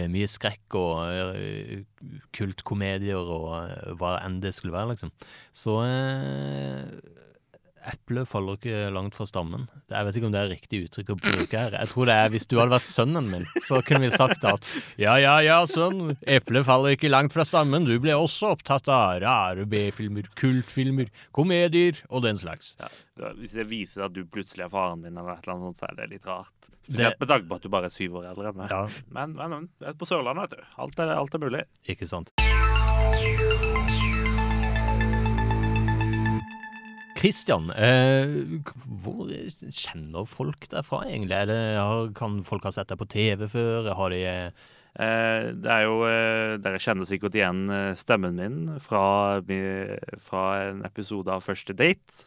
mye 0.09 0.27
skrekk 0.29 0.77
og 0.79 1.35
eh, 1.37 1.83
kultkomedier 2.35 3.19
og 3.19 3.51
eh, 3.59 3.91
hva 3.99 4.15
enn 4.23 4.39
det 4.41 4.55
skulle 4.57 4.73
være, 4.75 4.95
liksom. 4.95 5.13
Så 5.53 5.77
eh, 5.85 6.89
Eplet 7.85 8.27
faller 8.29 8.57
ikke 8.57 8.89
langt 8.93 9.15
fra 9.17 9.27
stammen. 9.29 9.67
Jeg 9.91 10.07
vet 10.07 10.17
ikke 10.17 10.29
om 10.29 10.33
det 10.33 10.41
er 10.41 10.51
riktig 10.51 10.81
uttrykk 10.87 11.11
å 11.13 11.17
bruke 11.19 11.59
her. 11.59 11.75
Jeg 11.77 11.91
tror 11.91 12.09
det 12.09 12.15
er 12.17 12.31
hvis 12.33 12.47
du 12.49 12.55
hadde 12.57 12.73
vært 12.73 12.89
sønnen 12.89 13.29
min, 13.29 13.45
så 13.65 13.81
kunne 13.85 14.07
vi 14.07 14.11
sagt 14.15 14.45
at 14.49 14.69
ja, 15.01 15.15
ja, 15.21 15.35
ja, 15.45 15.59
sønn, 15.69 16.15
eplet 16.21 16.65
faller 16.65 16.95
ikke 16.95 17.11
langt 17.11 17.35
fra 17.35 17.45
stammen. 17.47 17.85
Du 17.85 17.93
ble 18.01 18.15
også 18.17 18.55
opptatt 18.55 18.89
av 18.89 19.19
rare 19.23 19.67
B-filmer, 19.69 20.31
kultfilmer, 20.39 21.11
komedier 21.35 22.01
og 22.09 22.25
den 22.25 22.41
slags. 22.41 22.73
Ja. 22.81 22.89
Hvis 23.37 23.53
det 23.55 23.67
viser 23.69 24.09
at 24.09 24.15
du 24.15 24.25
plutselig 24.27 24.65
er 24.65 24.73
faren 24.73 25.05
min, 25.05 25.15
eller 25.15 25.37
et 25.37 25.45
eller 25.45 25.55
annet 25.55 25.69
sånt, 25.69 25.79
så 25.83 25.87
er 25.91 26.01
det 26.01 26.09
litt 26.17 26.27
rart. 26.27 26.71
Spesielt 26.81 27.21
med 27.21 27.31
tanke 27.31 27.47
på 27.51 27.59
at 27.59 27.63
du 27.67 27.71
bare 27.77 27.91
er 27.91 27.95
syv 27.95 28.19
år 28.21 28.31
eldre. 28.33 28.55
Men, 28.57 28.67
Ja, 28.71 28.81
men, 29.15 29.37
men, 29.39 29.69
er 29.85 29.95
på 29.95 30.09
Sørlandet, 30.09 30.49
vet 30.49 30.59
du. 30.59 30.75
Alt 30.83 30.99
er, 30.99 31.15
alt 31.15 31.37
er 31.37 31.45
mulig. 31.47 31.63
ikke 31.87 32.09
sant. 32.09 32.35
Kristian, 37.25 37.71
eh, 37.73 38.61
hvor 39.01 39.33
kjenner 39.73 40.29
folk 40.29 40.69
deg 40.69 40.85
fra, 40.85 41.01
egentlig? 41.09 41.41
Det, 41.49 41.59
kan 42.17 42.39
folk 42.45 42.69
ha 42.69 42.73
sett 42.75 42.93
deg 42.93 43.01
på 43.01 43.09
TV 43.09 43.47
før? 43.49 43.89
Har 43.97 44.13
de 44.13 44.23
eh, 44.29 44.65
Eh, 44.95 45.49
det 45.59 45.71
er 45.71 45.81
jo 45.83 45.97
eh, 46.07 46.55
Dere 46.63 46.79
kjenner 46.79 47.07
sikkert 47.07 47.35
igjen 47.35 47.65
eh, 47.67 47.91
stemmen 47.99 48.37
min 48.39 48.59
fra, 48.79 49.41
fra 50.23 50.43
en 50.69 50.85
episode 50.87 51.31
av 51.31 51.43
Første 51.43 51.75
date. 51.75 52.23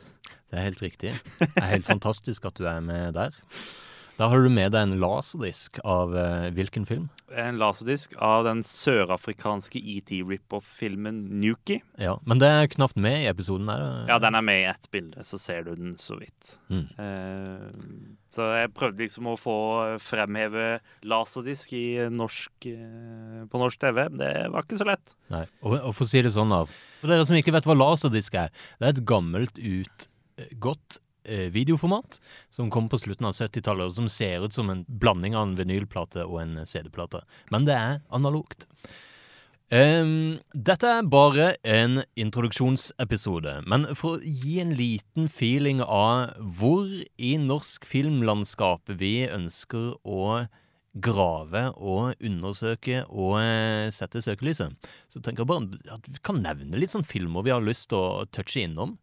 Det 0.49 0.57
er 0.57 0.67
helt 0.67 0.83
riktig. 0.85 1.15
Det 1.41 1.49
er 1.57 1.73
helt 1.73 1.89
fantastisk 1.89 2.45
at 2.49 2.61
du 2.61 2.67
er 2.69 2.81
med 2.85 3.17
der. 3.17 3.37
Da 4.19 4.27
har 4.33 4.43
du 4.43 4.49
med 4.51 4.73
deg 4.75 4.83
en 4.83 4.97
laserdisk 4.99 5.79
av 5.87 6.11
eh, 6.19 6.49
hvilken 6.57 6.83
film? 6.89 7.05
En 7.39 7.61
laserdisk 7.61 8.17
av 8.19 8.49
den 8.49 8.65
sørafrikanske 8.67 9.79
ET 9.79 10.11
rip-off-filmen 10.27 11.21
Nuki. 11.39 11.77
Ja, 12.03 12.17
Men 12.27 12.43
det 12.43 12.49
er 12.51 12.71
knapt 12.73 12.99
med 12.99 13.21
i 13.21 13.29
episoden. 13.31 13.71
Er 13.71 13.85
det? 13.85 13.93
Ja, 14.11 14.19
den 14.25 14.35
er 14.35 14.43
med 14.43 14.59
i 14.65 14.67
ett 14.73 14.91
bilde, 14.91 15.23
så 15.23 15.39
ser 15.39 15.69
du 15.69 15.71
den 15.79 15.95
så 16.03 16.19
vidt. 16.19 16.57
Mm. 16.67 16.83
Eh, 16.99 18.19
så 18.35 18.51
jeg 18.59 18.75
prøvde 18.75 19.05
liksom 19.05 19.31
å 19.31 19.39
få 19.39 19.57
fremheve 20.03 20.67
laserdisk 21.07 21.79
i 21.79 21.87
norsk, 22.11 22.71
eh, 22.75 23.41
på 23.47 23.63
norsk 23.63 23.87
TV. 23.87 24.09
Det 24.19 24.35
var 24.51 24.67
ikke 24.67 24.83
så 24.83 24.91
lett. 24.91 25.15
Nei. 25.31 25.47
Og, 25.63 25.79
og 25.79 25.93
for 25.95 26.09
å 26.09 26.11
si 26.11 26.27
det 26.27 26.35
sånn, 26.35 26.51
da. 26.51 26.65
For 27.05 27.15
dere 27.15 27.29
som 27.29 27.39
ikke 27.39 27.55
vet 27.55 27.71
hva 27.71 27.79
laserdisk 27.79 28.35
er, 28.43 28.51
det 28.83 28.91
er 28.91 28.97
et 28.97 29.07
gammelt, 29.15 29.63
utgått 29.63 30.99
eh, 30.99 31.05
videoformat 31.55 32.21
som 32.55 32.71
kom 32.73 32.89
på 32.91 33.01
slutten 33.01 33.29
av 33.29 33.37
70-tallet, 33.37 33.91
og 33.91 33.99
som 33.99 34.09
ser 34.13 34.47
ut 34.47 34.57
som 34.57 34.71
en 34.73 34.85
blanding 34.89 35.37
av 35.37 35.49
en 35.49 35.59
vinylplate 35.59 36.25
og 36.27 36.41
en 36.43 36.57
CD-plate. 36.67 37.23
Men 37.55 37.69
det 37.69 37.77
er 37.77 38.01
analogt. 38.15 38.69
Um, 39.69 40.39
dette 40.57 40.89
er 40.89 41.09
bare 41.13 41.51
en 41.69 42.01
introduksjonsepisode, 42.17 43.59
men 43.69 43.85
for 44.01 44.17
å 44.17 44.23
gi 44.25 44.63
en 44.63 44.73
liten 44.73 45.29
feeling 45.29 45.83
av 45.85 46.39
hvor 46.41 46.89
i 47.21 47.35
norsk 47.43 47.85
filmlandskap 47.85 48.89
vi 48.97 49.27
ønsker 49.29 49.93
å 50.09 50.47
grave 51.05 51.67
og 51.77 52.17
undersøke 52.25 53.03
og 53.13 53.37
eh, 53.43 53.89
sette 53.95 54.23
søkelyset. 54.25 54.89
Så 55.13 55.21
tenker 55.21 55.45
jeg 55.45 55.51
bare 55.51 55.95
at 55.95 56.09
vi 56.09 56.21
kan 56.25 56.41
nevne 56.43 56.81
litt 56.81 56.95
sånn 56.95 57.07
filmer 57.07 57.45
vi 57.47 57.53
har 57.55 57.65
lyst 57.65 57.91
til 57.93 58.01
å 58.01 58.25
touche 58.33 58.65
innom. 58.65 58.97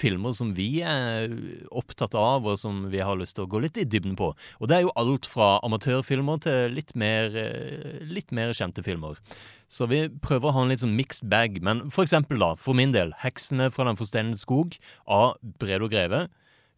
Filmer 0.00 0.34
som 0.36 0.54
vi 0.56 0.80
er 0.86 1.30
opptatt 1.76 2.16
av, 2.18 2.48
og 2.48 2.58
som 2.60 2.86
vi 2.92 3.02
har 3.04 3.18
lyst 3.20 3.36
til 3.36 3.46
å 3.46 3.50
gå 3.50 3.60
litt 3.62 3.78
i 3.80 3.86
dybden 3.86 4.16
på. 4.18 4.32
Og 4.58 4.70
det 4.70 4.78
er 4.78 4.84
jo 4.86 4.94
alt 5.00 5.28
fra 5.28 5.52
amatørfilmer 5.66 6.40
til 6.46 6.76
litt 6.76 6.94
mer, 6.98 7.36
eh, 7.36 8.00
litt 8.08 8.32
mer 8.32 8.54
kjente 8.56 8.84
filmer. 8.86 9.20
Så 9.70 9.86
vi 9.90 10.08
prøver 10.08 10.50
å 10.50 10.54
ha 10.56 10.62
en 10.64 10.72
litt 10.72 10.82
sånn 10.82 10.96
mixed 10.96 11.28
bag. 11.30 11.60
Men 11.62 11.90
for 11.90 12.04
eksempel, 12.04 12.40
da, 12.42 12.54
for 12.56 12.74
min 12.74 12.90
del, 12.96 13.12
'Heksene 13.12 13.70
fra 13.70 13.84
Den 13.84 13.96
forstenede 13.96 14.40
skog' 14.40 14.78
av 15.06 15.36
Bredo 15.42 15.88
Greve. 15.88 16.28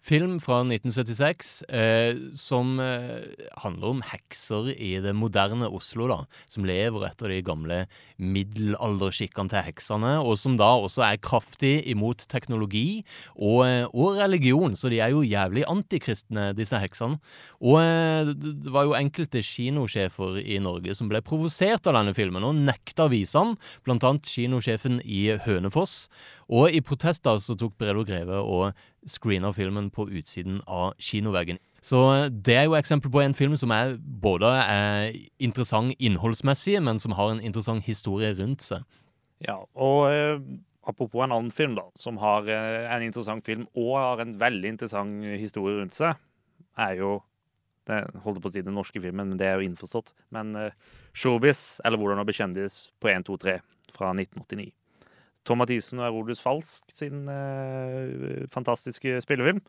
Film 0.02 0.40
fra 0.42 0.56
1976 0.64 1.62
eh, 1.70 2.16
som 2.34 2.80
eh, 2.82 3.22
handler 3.62 3.92
om 3.92 4.00
hekser 4.02 4.72
i 4.74 4.96
det 4.98 5.12
moderne 5.14 5.68
Oslo, 5.70 6.08
da. 6.10 6.16
Som 6.50 6.66
lever 6.66 7.04
etter 7.06 7.30
de 7.30 7.38
gamle 7.46 7.78
middelalderskikkene 8.18 9.52
til 9.52 9.62
heksene, 9.68 10.16
og 10.18 10.34
som 10.42 10.56
da 10.58 10.72
også 10.74 11.04
er 11.06 11.22
kraftig 11.22 11.84
imot 11.92 12.26
teknologi 12.26 13.04
og, 13.36 13.62
eh, 13.68 13.86
og 13.94 14.18
religion. 14.18 14.74
Så 14.74 14.90
de 14.90 14.98
er 14.98 15.14
jo 15.14 15.22
jævlig 15.22 15.68
antikristne, 15.70 16.50
disse 16.58 16.82
heksene. 16.82 17.22
Og 17.62 17.78
eh, 17.84 18.34
det 18.34 18.74
var 18.74 18.90
jo 18.90 18.98
enkelte 18.98 19.44
kinosjefer 19.46 20.42
i 20.42 20.58
Norge 20.66 20.98
som 20.98 21.12
ble 21.12 21.22
provosert 21.22 21.86
av 21.86 22.00
denne 22.00 22.18
filmen 22.18 22.42
og 22.42 22.58
nekta 22.58 23.06
å 23.06 23.14
vise 23.14 23.38
den, 23.38 23.54
blant 23.86 24.02
annet 24.02 24.26
kinosjefen 24.26 24.98
i 25.06 25.28
Hønefoss. 25.46 26.08
Og 26.50 26.74
i 26.74 26.82
protest 26.84 27.22
da 27.22 27.38
så 27.38 27.54
tok 27.54 27.78
Brelo 27.78 28.02
Greve 28.04 28.42
og 28.42 28.72
screena 29.08 29.52
filmen 29.52 29.90
på 29.90 30.08
utsiden 30.10 30.60
av 30.66 30.94
kinoveggen. 30.98 31.60
Så 31.82 32.02
eh, 32.14 32.26
det 32.30 32.56
er 32.56 32.66
jo 32.68 32.76
eksempel 32.78 33.12
på 33.12 33.22
en 33.22 33.34
film 33.34 33.56
som 33.58 33.74
er 33.74 33.96
både 33.98 34.50
er 34.62 35.16
interessant 35.42 35.96
innholdsmessig, 35.98 36.78
men 36.82 37.00
som 37.02 37.16
har 37.18 37.32
en 37.32 37.42
interessant 37.42 37.84
historie 37.86 38.32
rundt 38.38 38.64
seg. 38.64 38.86
Ja, 39.42 39.58
og 39.74 40.12
eh, 40.12 40.38
apropos 40.86 41.24
en 41.24 41.34
annen 41.34 41.50
film, 41.54 41.74
da, 41.78 41.88
som 41.98 42.20
har 42.22 42.46
eh, 42.50 42.86
en 42.86 43.08
interessant 43.08 43.46
film 43.46 43.66
og 43.74 43.96
har 43.98 44.22
en 44.22 44.38
veldig 44.40 44.76
interessant 44.76 45.26
historie 45.40 45.80
rundt 45.80 45.98
seg, 45.98 46.18
er 46.78 46.96
jo 47.02 47.18
det 47.90 47.98
holder 48.22 48.42
på 48.42 48.50
å 48.50 48.54
si 48.54 48.62
den 48.62 48.76
norske 48.78 49.00
filmen, 49.02 49.32
men 49.32 49.38
det 49.40 49.48
er 49.48 49.58
jo 49.58 49.66
innforstått. 49.66 50.12
Men 50.34 50.54
eh, 50.58 50.76
Showbiz, 51.18 51.80
eller 51.84 51.98
Hvordan 51.98 52.22
å 52.22 52.26
bli 52.28 52.36
kjendis, 52.36 52.84
på 53.02 53.10
1, 53.10 53.26
2, 53.26 53.38
3 53.42 53.56
fra 53.90 54.12
1989. 54.14 54.70
Tom 55.46 55.58
Mathisen 55.62 56.00
og 56.00 56.06
Erodus 56.08 56.42
Falsk 56.42 56.92
sin 56.92 57.26
eh, 57.30 58.44
fantastiske 58.52 59.18
spillefilm. 59.24 59.62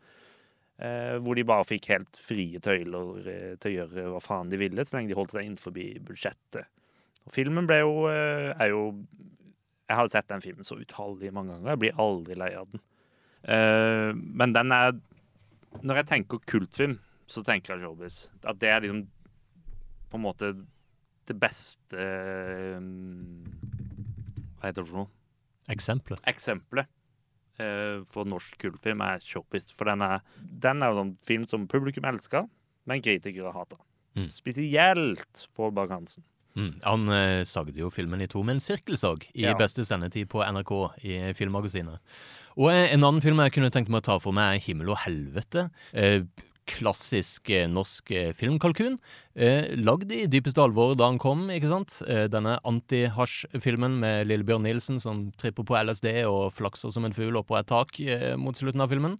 Eh, 0.74 1.16
hvor 1.22 1.38
de 1.38 1.44
bare 1.46 1.66
fikk 1.66 1.86
helt 1.92 2.16
frie 2.18 2.58
tøyler 2.62 3.28
eh, 3.30 3.52
til 3.62 3.70
å 3.70 3.74
gjøre 3.76 4.06
hva 4.10 4.22
faen 4.22 4.50
de 4.50 4.58
ville, 4.58 4.82
så 4.82 4.96
lenge 4.96 5.12
de 5.12 5.18
holdt 5.18 5.34
seg 5.36 5.46
innenfor 5.46 5.74
budsjettet. 5.74 6.66
Og 7.24 7.34
filmen 7.34 7.68
ble 7.70 7.78
jo, 7.82 7.92
eh, 8.10 8.50
er 8.58 8.72
jo 8.72 8.82
Jeg 9.84 9.96
har 9.96 10.08
sett 10.08 10.28
den 10.28 10.40
filmen 10.40 10.64
så 10.64 10.78
utallig 10.80 11.30
mange 11.32 11.52
ganger. 11.52 11.74
Jeg 11.74 11.78
blir 11.82 12.00
aldri 12.00 12.34
lei 12.40 12.54
av 12.56 12.70
den. 12.72 12.80
Eh, 13.44 14.12
men 14.14 14.52
den 14.52 14.72
er 14.72 14.94
Når 15.82 15.96
jeg 15.96 16.06
tenker 16.06 16.38
kultfilm, 16.46 16.98
så 17.26 17.42
tenker 17.42 17.74
jeg 17.74 17.82
Showbiz. 17.82 18.30
At 18.44 18.58
det 18.58 18.68
er 18.68 18.80
liksom 18.80 19.06
på 20.10 20.16
en 20.16 20.22
måte 20.22 20.54
det 21.26 21.36
beste 21.40 21.98
eh, 21.98 22.78
Hva 24.58 24.68
heter 24.68 24.82
det 24.82 24.88
for 24.88 25.02
noe? 25.02 25.23
Eksempler. 25.72 26.18
eksempelet 26.26 26.86
eh, 27.58 28.02
for 28.04 28.24
norsk 28.28 28.58
kultfilm 28.58 29.00
er 29.00 29.18
'Kjoppis'. 29.24 29.72
For 29.74 29.84
den 29.84 30.02
er, 30.02 30.20
den 30.40 30.82
er 30.82 30.92
jo 30.92 31.00
sånn 31.00 31.16
film 31.24 31.46
som 31.46 31.66
publikum 31.68 32.04
elsker, 32.04 32.48
men 32.86 33.00
kritikere 33.02 33.52
hater. 33.52 33.78
Mm. 34.16 34.28
Spesielt 34.30 35.46
Pål 35.56 35.72
Berg-Hansen. 35.74 36.22
Mm. 36.56 36.80
Han 36.84 37.08
eh, 37.10 37.42
sagde 37.44 37.74
jo 37.80 37.88
filmen 37.90 38.20
i 38.22 38.28
to 38.30 38.42
med 38.46 38.56
en 38.56 38.60
sirkelsag 38.62 39.24
i 39.34 39.42
Ja. 39.42 39.54
beste 39.58 39.82
sendetid 39.84 40.28
på 40.30 40.38
NRK 40.44 40.72
i 41.02 41.32
Filmmagasinet. 41.34 41.98
Og 42.56 42.70
eh, 42.70 42.92
en 42.94 43.02
annen 43.02 43.20
film 43.20 43.40
jeg 43.42 43.52
kunne 43.56 43.70
tenkt 43.74 43.88
meg 43.90 44.02
å 44.04 44.06
ta 44.06 44.18
for 44.22 44.32
meg, 44.32 44.54
er 44.54 44.60
'Himmel 44.62 44.90
og 44.90 44.98
helvete'. 44.98 45.70
Eh, 45.92 46.22
klassisk 46.68 47.50
eh, 47.52 47.66
norsk 47.70 48.10
eh, 48.14 48.30
filmkalkun. 48.36 48.96
Eh, 49.34 49.72
lagd 49.80 50.12
i 50.14 50.24
dypeste 50.30 50.62
alvor 50.62 50.94
da 50.98 51.08
han 51.10 51.18
kom, 51.22 51.46
ikke 51.52 51.70
sant? 51.70 51.96
Eh, 52.08 52.24
denne 52.32 52.56
anti-hasj-filmen 52.66 53.98
med 54.00 54.28
Lillebjørn 54.30 54.64
Nilsen 54.66 55.00
som 55.02 55.26
tripper 55.40 55.66
på 55.68 55.76
LSD 55.80 56.08
og 56.28 56.54
flakser 56.56 56.92
som 56.94 57.06
en 57.06 57.16
fugl 57.16 57.36
oppå 57.40 57.58
et 57.58 57.68
tak 57.70 57.98
eh, 58.00 58.32
mot 58.40 58.56
slutten 58.56 58.84
av 58.84 58.92
filmen. 58.92 59.18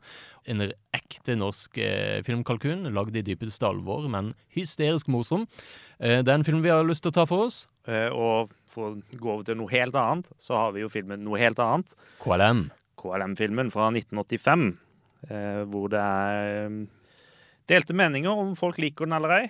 En 0.49 0.67
ekte 0.97 1.37
norsk 1.41 1.79
eh, 1.83 2.23
filmkalkun, 2.27 2.89
lagd 2.95 3.17
i 3.21 3.25
dypeste 3.27 3.69
alvor, 3.69 4.09
men 4.13 4.33
hysterisk 4.57 5.11
morsom. 5.13 5.47
Eh, 5.99 6.23
det 6.25 6.31
er 6.31 6.39
en 6.39 6.47
film 6.47 6.65
vi 6.65 6.73
har 6.73 6.87
lyst 6.87 7.05
til 7.05 7.13
å 7.13 7.19
ta 7.21 7.29
for 7.29 7.49
oss. 7.49 7.65
Eh, 7.89 8.09
og 8.09 8.53
for 8.71 8.93
å 8.95 9.19
gå 9.21 9.37
over 9.37 9.45
til 9.47 9.61
noe 9.61 9.73
helt 9.75 9.97
annet, 9.99 10.33
så 10.41 10.57
har 10.59 10.75
vi 10.77 10.85
jo 10.85 10.93
filmen 10.93 11.25
Noe 11.25 11.41
helt 11.41 11.61
annet. 11.63 11.95
KLM. 12.25 12.67
KLM-filmen 13.01 13.71
fra 13.73 13.91
1985. 13.93 14.69
Eh, 15.31 15.63
hvor 15.73 15.89
det 15.93 16.01
er 16.01 16.85
delte 17.71 17.97
meninger 17.97 18.43
om 18.45 18.55
folk 18.59 18.81
liker 18.83 19.09
den 19.09 19.17
eller 19.19 19.39
ei. 19.41 19.45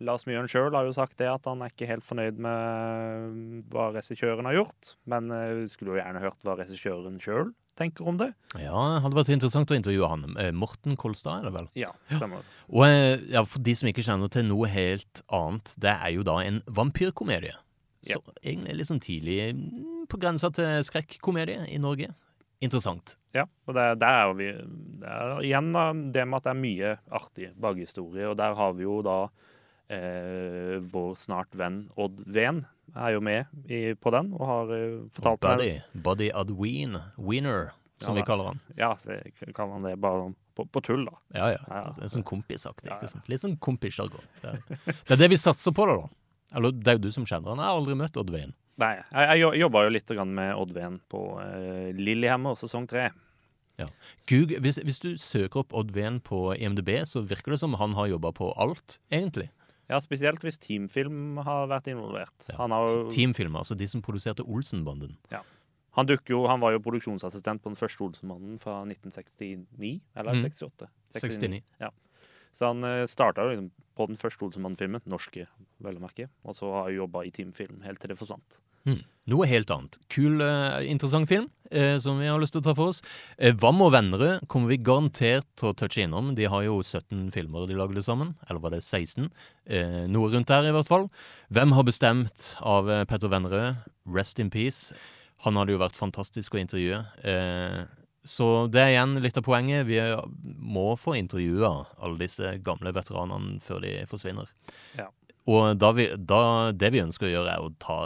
Lars 0.00 0.24
Mjøen 0.24 0.48
sjøl 0.48 0.72
har 0.72 0.86
jo 0.88 0.94
sagt 0.96 1.18
det 1.20 1.28
at 1.28 1.44
han 1.44 1.60
er 1.60 1.72
ikke 1.72 1.88
helt 1.90 2.04
fornøyd 2.06 2.38
med 2.40 3.66
hva 3.72 3.90
regissøren 3.92 4.48
har 4.48 4.56
gjort. 4.56 4.94
Men 5.12 5.28
eh, 5.34 5.66
skulle 5.68 5.92
jo 5.92 6.00
gjerne 6.00 6.22
hørt 6.24 6.46
hva 6.46 6.56
regissøren 6.56 7.18
sjøl 7.20 7.50
tenker 7.80 8.08
om 8.08 8.16
det. 8.20 8.30
Ja, 8.60 9.00
hadde 9.04 9.16
vært 9.16 9.32
interessant 9.32 9.72
å 9.72 9.76
intervjue 9.76 10.08
han. 10.08 10.24
Eh, 10.40 10.52
Morten 10.56 10.96
Kolstad, 11.00 11.42
er 11.42 11.48
det 11.48 11.54
vel? 11.56 11.68
Ja, 11.82 11.92
stemmer. 12.12 12.46
Og 12.72 12.86
eh, 12.88 13.20
ja, 13.32 13.44
for 13.48 13.64
de 13.64 13.76
som 13.76 13.90
ikke 13.92 14.04
kjenner 14.06 14.32
til 14.32 14.48
noe 14.48 14.70
helt 14.72 15.22
annet, 15.36 15.74
det 15.80 15.92
er 15.92 16.14
jo 16.16 16.24
da 16.26 16.38
en 16.44 16.62
vampyrkomedie. 16.80 17.56
Så 18.00 18.22
egentlig 18.40 18.78
litt 18.78 18.88
sånn 18.88 19.02
tidlig 19.04 19.50
mm, 19.52 20.06
på 20.08 20.20
grensa 20.20 20.48
til 20.56 20.80
skrekkomedie 20.86 21.66
i 21.68 21.76
Norge. 21.82 22.14
Interessant. 22.60 23.14
Ja, 23.32 23.46
og 23.66 23.76
det, 23.76 23.86
det 24.02 24.08
er 24.08 24.34
vi 24.36 24.50
det 25.00 25.08
er 25.08 25.38
igjen 25.46 25.70
da, 25.72 25.86
det 25.94 26.26
med 26.28 26.40
at 26.40 26.48
det 26.48 26.52
er 26.52 26.60
mye 26.60 26.90
artig 27.20 27.48
bakhistorie, 27.60 28.26
og 28.28 28.36
der 28.40 28.56
har 28.58 28.74
vi 28.76 28.84
jo 28.84 28.98
da 29.06 29.16
eh, 29.88 30.76
vår 30.92 31.14
snart 31.16 31.56
venn 31.56 31.86
Odd 31.96 32.20
Ven 32.28 32.64
er 32.94 33.14
jo 33.14 33.22
med 33.24 33.48
i, 33.70 33.94
på 33.94 34.12
den 34.12 34.32
og 34.36 34.44
har 34.50 34.74
eh, 34.76 35.00
fortalt 35.14 35.46
og 35.46 35.62
Buddy. 35.62 35.72
Buddy 35.94 36.30
Adween. 36.36 36.98
Wiener, 37.16 37.72
som 38.00 38.16
Ja, 38.16 38.20
vi 38.20 38.28
kaller 38.28 38.52
han. 38.52 38.62
Ja, 38.76 38.92
vi 39.06 39.52
kaller 39.56 39.78
han 39.78 39.88
det 39.88 39.96
bare 40.02 40.30
på, 40.56 40.66
på 40.66 40.84
tull, 40.84 41.04
da. 41.06 41.16
Ja, 41.32 41.50
ja. 41.54 41.60
Ja, 41.68 41.82
ja. 41.86 41.90
Det 41.96 42.08
er 42.08 42.14
sånn 42.18 42.26
kompisaktig. 42.26 42.90
Ja? 42.90 43.24
Litt 43.30 43.44
sånn 43.44 43.56
kompisjargong. 43.62 44.26
Det, 44.42 44.56
det 45.06 45.14
er 45.16 45.22
det 45.24 45.30
vi 45.32 45.40
satser 45.40 45.72
på, 45.76 45.86
da. 45.88 46.00
da. 46.02 46.10
Eller 46.58 46.74
det 46.74 46.92
er 46.92 46.98
jo 46.98 47.06
du 47.06 47.12
som 47.14 47.26
kjenner 47.28 47.54
han. 47.54 47.62
Jeg 47.62 47.70
har 47.70 47.80
aldri 47.80 47.96
møtt 47.98 48.18
Odd 48.20 48.32
Wien. 48.34 48.56
Nei, 48.80 48.94
jeg, 48.96 49.26
jeg 49.28 49.40
jo- 49.44 49.52
jobba 49.66 49.82
jo 49.86 49.90
litt 49.94 50.10
med 50.26 50.54
Odd 50.56 50.72
Ven 50.76 51.00
på 51.12 51.20
uh, 51.38 51.90
Lillehammer 51.96 52.56
sesong 52.56 52.86
tre. 52.90 53.10
Gud, 54.28 54.50
hvis, 54.60 54.76
hvis 54.84 54.98
du 55.00 55.14
søker 55.16 55.62
opp 55.62 55.72
Odd 55.72 55.92
Wien 55.96 56.18
på 56.20 56.50
IMDb, 56.58 56.90
så 57.08 57.22
virker 57.24 57.54
det 57.54 57.60
som 57.62 57.74
han 57.80 57.94
har 57.96 58.10
jobba 58.10 58.32
på 58.36 58.50
alt, 58.60 58.98
egentlig. 59.10 59.46
Ja, 59.88 59.98
spesielt 60.04 60.42
hvis 60.44 60.58
Teamfilm 60.62 61.38
har 61.46 61.64
vært 61.70 61.88
involvert. 61.90 62.34
Ja, 62.50 62.58
Han, 62.60 62.70
har 62.76 62.86
jo, 62.92 63.06
Teamfilmer, 63.10 63.62
altså 63.64 63.74
de 63.80 63.88
som 63.90 64.02
produserte 64.04 64.44
Olsenbanden. 64.44 65.16
han, 65.96 66.06
jo, 66.28 66.42
han 66.46 66.60
var 66.62 66.72
jo 66.76 66.82
produksjonsassistent 66.84 67.62
på 67.64 67.72
den 67.72 67.78
første 67.80 68.04
Olsenmannen 68.04 68.60
fra 68.60 68.82
1969, 68.84 70.00
eller 70.14 70.36
Mm. 70.36 70.44
68? 70.44 70.88
69. 71.16 71.62
Så 72.52 72.66
han 72.66 72.84
uh, 72.84 73.06
starta 73.06 73.48
liksom 73.48 73.70
på 73.96 74.06
den 74.10 74.16
første 74.16 74.44
Olsenmann-filmen, 74.46 75.02
norske, 75.06 75.46
vel 75.80 75.96
å 75.98 76.00
merke, 76.04 76.28
og 76.44 76.54
så 76.54 76.70
har 76.74 76.90
jeg 76.90 77.00
jobba 77.00 77.24
i 77.26 77.30
Teamfilm 77.34 77.80
helt 77.82 77.98
til 78.02 78.10
det 78.12 78.18
forsvant. 78.18 78.60
Mm. 78.88 79.02
Noe 79.30 79.46
helt 79.46 79.70
annet. 79.70 79.98
Kul, 80.10 80.40
eh, 80.42 80.90
interessant 80.90 81.28
film 81.28 81.48
eh, 81.70 81.98
som 81.98 82.18
vi 82.18 82.26
har 82.26 82.40
lyst 82.40 82.54
til 82.56 82.62
å 82.62 82.66
ta 82.66 82.74
for 82.74 82.90
oss. 82.90 83.02
Eh, 83.38 83.54
Vam 83.54 83.82
og 83.84 83.92
Vennerød 83.94 84.46
kommer 84.50 84.72
vi 84.72 84.80
garantert 84.82 85.46
til 85.60 85.70
å 85.70 85.76
touche 85.76 86.02
innom. 86.02 86.32
De 86.38 86.48
har 86.50 86.64
jo 86.66 86.80
17 86.82 87.30
filmer 87.34 87.68
de 87.68 87.78
lagde 87.78 88.02
sammen. 88.02 88.34
Eller 88.48 88.62
var 88.64 88.74
det 88.74 88.82
16? 88.82 89.30
Eh, 89.66 90.02
noe 90.10 90.32
rundt 90.32 90.50
der, 90.50 90.66
i 90.66 90.74
hvert 90.74 90.90
fall. 90.90 91.08
Hvem 91.54 91.76
har 91.76 91.86
bestemt 91.86 92.54
av 92.60 92.90
eh, 92.90 93.04
Petter 93.04 93.30
Vennerød? 93.30 93.86
Rest 94.10 94.42
in 94.42 94.50
peace. 94.50 94.96
Han 95.46 95.56
hadde 95.56 95.76
jo 95.76 95.80
vært 95.80 95.98
fantastisk 95.98 96.56
å 96.56 96.60
intervjue. 96.60 97.04
Eh, 97.22 97.84
så 98.26 98.66
det 98.68 98.82
er 98.82 98.94
igjen 98.96 99.14
litt 99.22 99.38
av 99.40 99.46
poenget. 99.46 99.86
Vi 99.88 100.00
må 100.60 100.90
få 101.00 101.14
intervjua 101.16 101.70
alle 102.02 102.20
disse 102.20 102.56
gamle 102.64 102.92
veteranene 102.92 103.60
før 103.64 103.80
de 103.86 103.94
forsvinner. 104.10 104.50
Ja. 104.98 105.08
Og 105.48 105.78
da 105.80 105.94
vi, 105.96 106.10
da, 106.18 106.42
det 106.76 106.92
vi 106.92 107.00
ønsker 107.02 107.30
å 107.30 107.32
gjøre, 107.32 107.54
er 107.54 107.64
å 107.64 107.72
ta 107.80 108.00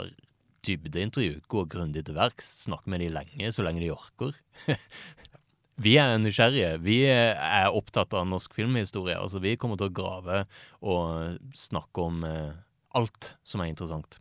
dybdeintervju, 0.66 1.38
gå 1.50 1.64
grundig 1.70 2.05
til 2.07 2.16
verks, 2.16 2.48
snakke 2.64 2.90
med 2.90 3.05
de 3.05 3.12
lenge, 3.14 3.53
så 3.55 3.64
lenge 3.66 3.85
de 3.85 3.92
orker. 3.94 4.35
vi 5.85 5.96
er 6.00 6.18
nysgjerrige. 6.22 6.74
Vi 6.85 6.98
er 7.11 7.70
opptatt 7.70 8.14
av 8.16 8.29
norsk 8.31 8.55
filmhistorie. 8.57 9.16
Altså, 9.18 9.42
vi 9.44 9.57
kommer 9.61 9.81
til 9.81 9.90
å 9.90 9.96
grave 9.96 10.44
og 10.83 11.40
snakke 11.59 12.05
om 12.05 12.27
eh, 12.29 12.53
alt 12.98 13.35
som 13.46 13.62
er 13.64 13.72
interessant. 13.72 14.20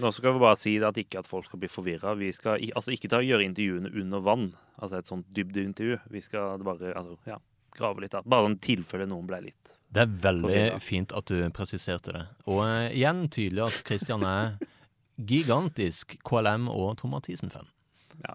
Nå 0.00 0.10
skal 0.14 0.34
vi 0.34 0.42
bare 0.42 0.58
si 0.58 0.76
det 0.80 0.88
at 0.88 0.98
ikke 1.00 1.20
at 1.20 1.28
folk 1.28 1.46
skal 1.48 1.60
bli 1.60 1.68
forvirra. 1.70 2.14
Vi 2.18 2.30
skal 2.32 2.62
altså 2.76 2.94
ikke 2.94 3.10
ta 3.12 3.20
og 3.20 3.28
gjøre 3.28 3.44
intervjuene 3.46 3.92
under 4.00 4.24
vann, 4.24 4.50
altså 4.78 5.00
et 5.00 5.10
sånt 5.10 5.28
dybdeintervju. 5.36 6.00
Vi 6.14 6.22
skal 6.24 6.62
bare 6.64 6.94
altså, 6.96 7.18
ja, 7.28 7.36
grave 7.76 8.04
litt. 8.04 8.14
der. 8.16 8.26
Bare 8.26 8.50
i 8.50 8.58
tilfelle 8.64 9.08
noen 9.10 9.28
ble 9.28 9.42
litt 9.50 9.76
Det 9.90 10.04
er 10.04 10.12
veldig 10.24 10.48
forvirret. 10.48 10.84
fint 10.84 11.14
at 11.16 11.30
du 11.30 11.38
presiserte 11.54 12.16
det. 12.16 12.26
Og 12.46 12.62
uh, 12.64 12.88
igjen 12.88 13.26
tydelig 13.28 13.66
at 13.68 13.82
Christian 13.86 14.24
er 14.26 14.56
gigantisk 15.26 16.16
KLM 16.26 16.68
og 16.72 16.96
Tom 17.00 17.10
Mathisen-fan. 17.16 17.68
ja, 18.24 18.34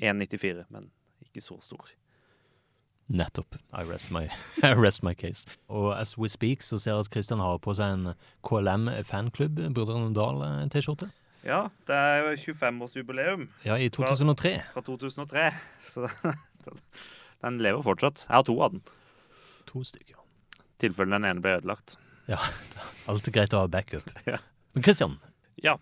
1,94, 0.00 0.64
men 0.74 0.90
ikke 1.22 1.40
så 1.42 1.56
stor. 1.62 1.90
Nettopp. 3.08 3.56
I 3.76 3.82
rest 3.84 4.10
my, 4.10 4.24
I 4.62 4.72
rest 4.74 5.02
my 5.04 5.12
case. 5.14 5.44
Og 5.68 5.92
as 6.00 6.16
we 6.18 6.28
speak, 6.28 6.62
så 6.62 6.78
ser 6.78 6.94
jeg 6.96 7.04
at 7.04 7.10
Christian 7.12 7.38
har 7.44 7.58
på 7.62 7.74
seg 7.76 7.92
en 7.98 8.14
KLM 8.46 8.88
fanklubb, 9.04 9.60
Brødrene 9.76 10.14
Dal-T-skjorte. 10.16 11.10
Ja, 11.44 11.66
det 11.86 11.94
er 11.94 12.22
jo 12.24 12.36
25-årsjubileum 12.54 13.42
Ja, 13.66 13.76
i 13.76 13.90
2003. 13.92 14.54
fra 14.72 14.80
2003, 14.86 15.50
så 15.92 16.08
den, 17.44 17.58
lever 17.60 17.82
fortsatt. 17.84 18.24
Jeg 18.24 18.34
har 18.38 18.46
to 18.48 18.56
av 18.64 18.72
den, 18.78 18.84
To 19.68 19.82
stykker. 19.84 20.16
i 20.16 20.80
tilfelle 20.80 21.12
den 21.18 21.24
ene 21.28 21.42
ble 21.44 21.58
ødelagt. 21.58 21.98
Ja, 22.28 22.38
alltid 23.10 23.34
greit 23.36 23.52
å 23.56 23.60
ha 23.66 23.68
backup. 23.68 24.08
Ja. 24.26 24.38
Men 24.72 24.82
Christian, 24.86 25.18
Ja. 25.62 25.76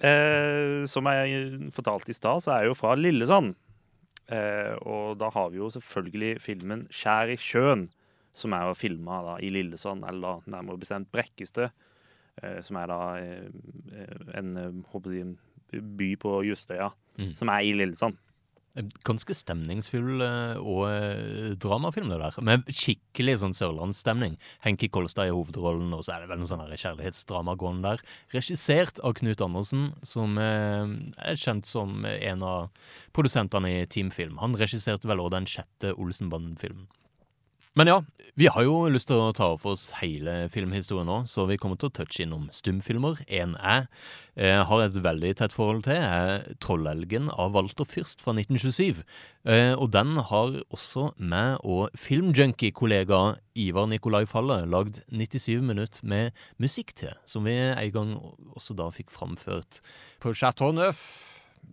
Eh, 0.00 0.84
som 0.90 1.04
jeg 1.06 1.70
fortalte 1.74 2.10
i 2.10 2.16
stad, 2.16 2.40
så 2.42 2.52
er 2.54 2.62
jeg 2.64 2.72
jo 2.72 2.78
fra 2.78 2.94
Lillesand. 2.98 3.54
Eh, 4.32 4.74
og 4.86 5.18
da 5.20 5.28
har 5.30 5.50
vi 5.50 5.58
jo 5.58 5.68
selvfølgelig 5.70 6.40
filmen 6.40 6.86
'Skjær 6.88 7.32
i 7.32 7.36
sjøen', 7.36 7.88
som 8.32 8.52
er 8.52 8.64
filma 8.74 9.38
i 9.40 9.50
Lillesand, 9.50 10.04
eller 10.08 10.40
nærmere 10.46 10.78
bestemt 10.78 11.12
Brekkestø. 11.12 11.68
Eh, 12.42 12.62
som 12.62 12.76
er 12.76 12.86
da 12.86 13.16
eh, 13.20 14.38
en, 14.38 14.56
eh, 14.56 14.72
jeg, 14.90 15.20
en 15.20 15.38
by 15.96 16.16
på 16.16 16.42
Justøya, 16.44 16.90
Mm. 17.18 17.34
som 17.34 17.48
er 17.48 17.60
i 17.60 17.72
Lillesand. 17.72 18.16
Ganske 19.06 19.34
stemningsfull 19.36 20.22
eh, 20.24 20.60
og 20.60 20.86
eh, 20.88 21.52
dramafilm 21.60 22.08
det 22.12 22.20
der. 22.22 22.38
Med 22.44 22.70
skikkelig 22.72 23.38
sånn 23.42 23.56
sørlandsstemning. 23.56 24.38
Henki 24.64 24.88
Kolstad 24.92 25.28
i 25.28 25.34
hovedrollen, 25.34 25.92
og 25.96 26.06
så 26.06 26.16
er 26.16 26.24
det 26.24 26.32
vel 26.32 26.42
noe 26.42 26.50
sånn 26.50 26.64
kjærlighetsdrama 26.72 27.56
gående 27.60 27.92
der. 27.92 28.06
Regissert 28.36 29.02
av 29.04 29.16
Knut 29.20 29.44
Andersen, 29.44 29.90
som 30.06 30.40
eh, 30.40 30.96
er 31.20 31.38
kjent 31.40 31.68
som 31.68 32.06
en 32.08 32.46
av 32.46 32.88
produsentene 33.16 33.76
i 33.82 33.86
Team 33.92 34.12
Film. 34.14 34.40
Han 34.42 34.56
regisserte 34.58 35.10
vel 35.10 35.20
også 35.22 35.36
den 35.36 35.52
sjette 35.56 35.94
Olsenbanden-filmen. 35.98 36.88
Men 37.72 37.88
ja, 37.88 38.02
vi 38.36 38.50
har 38.52 38.66
jo 38.66 38.74
lyst 38.92 39.08
til 39.08 39.16
å 39.16 39.32
ta 39.32 39.46
for 39.56 39.72
oss 39.72 39.86
hele 40.02 40.46
filmhistorien 40.52 41.06
nå, 41.08 41.22
så 41.28 41.46
vi 41.48 41.56
kommer 41.60 41.78
til 41.80 41.88
å 41.88 41.94
touche 41.96 42.20
innom 42.26 42.50
stumfilmer. 42.52 43.22
En 43.32 43.54
jeg 43.56 43.86
eh, 44.36 44.60
har 44.68 44.82
et 44.84 44.98
veldig 45.06 45.30
tett 45.40 45.56
forhold 45.56 45.86
til, 45.86 45.96
er 45.96 46.44
'Trollelgen' 46.60 47.30
av 47.32 47.54
Walter 47.56 47.88
Fürst 47.88 48.20
fra 48.20 48.34
1927. 48.36 49.00
Eh, 49.48 49.72
og 49.72 49.88
den 49.96 50.20
har 50.20 50.58
også 50.68 51.14
meg 51.16 51.64
og 51.64 51.96
filmjunkie-kollega 51.96 53.22
Ivar 53.56 53.88
Nikolai 53.88 54.26
Falle 54.28 54.60
lagd 54.68 55.00
97 55.08 55.64
minutter 55.64 56.04
med 56.04 56.36
musikk 56.60 56.92
til, 56.92 57.16
som 57.24 57.48
vi 57.48 57.56
en 57.56 57.96
gang 57.96 58.14
også 58.52 58.76
da 58.76 58.92
fikk 58.92 59.08
framført 59.16 59.80
på 60.20 60.36
Chateau 60.36 60.76
Neuf, 60.76 61.00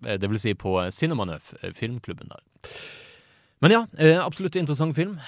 eh, 0.07 0.15
det 0.15 0.31
vil 0.31 0.39
si 0.39 0.55
på 0.55 0.79
Cinema 0.95 1.27
Neuf, 1.27 1.51
filmklubben 1.75 2.31
der. 2.31 2.43
Men 3.59 3.71
ja, 3.75 3.87
absolutt 4.23 4.55
interessant 4.55 4.95
film. 4.95 5.19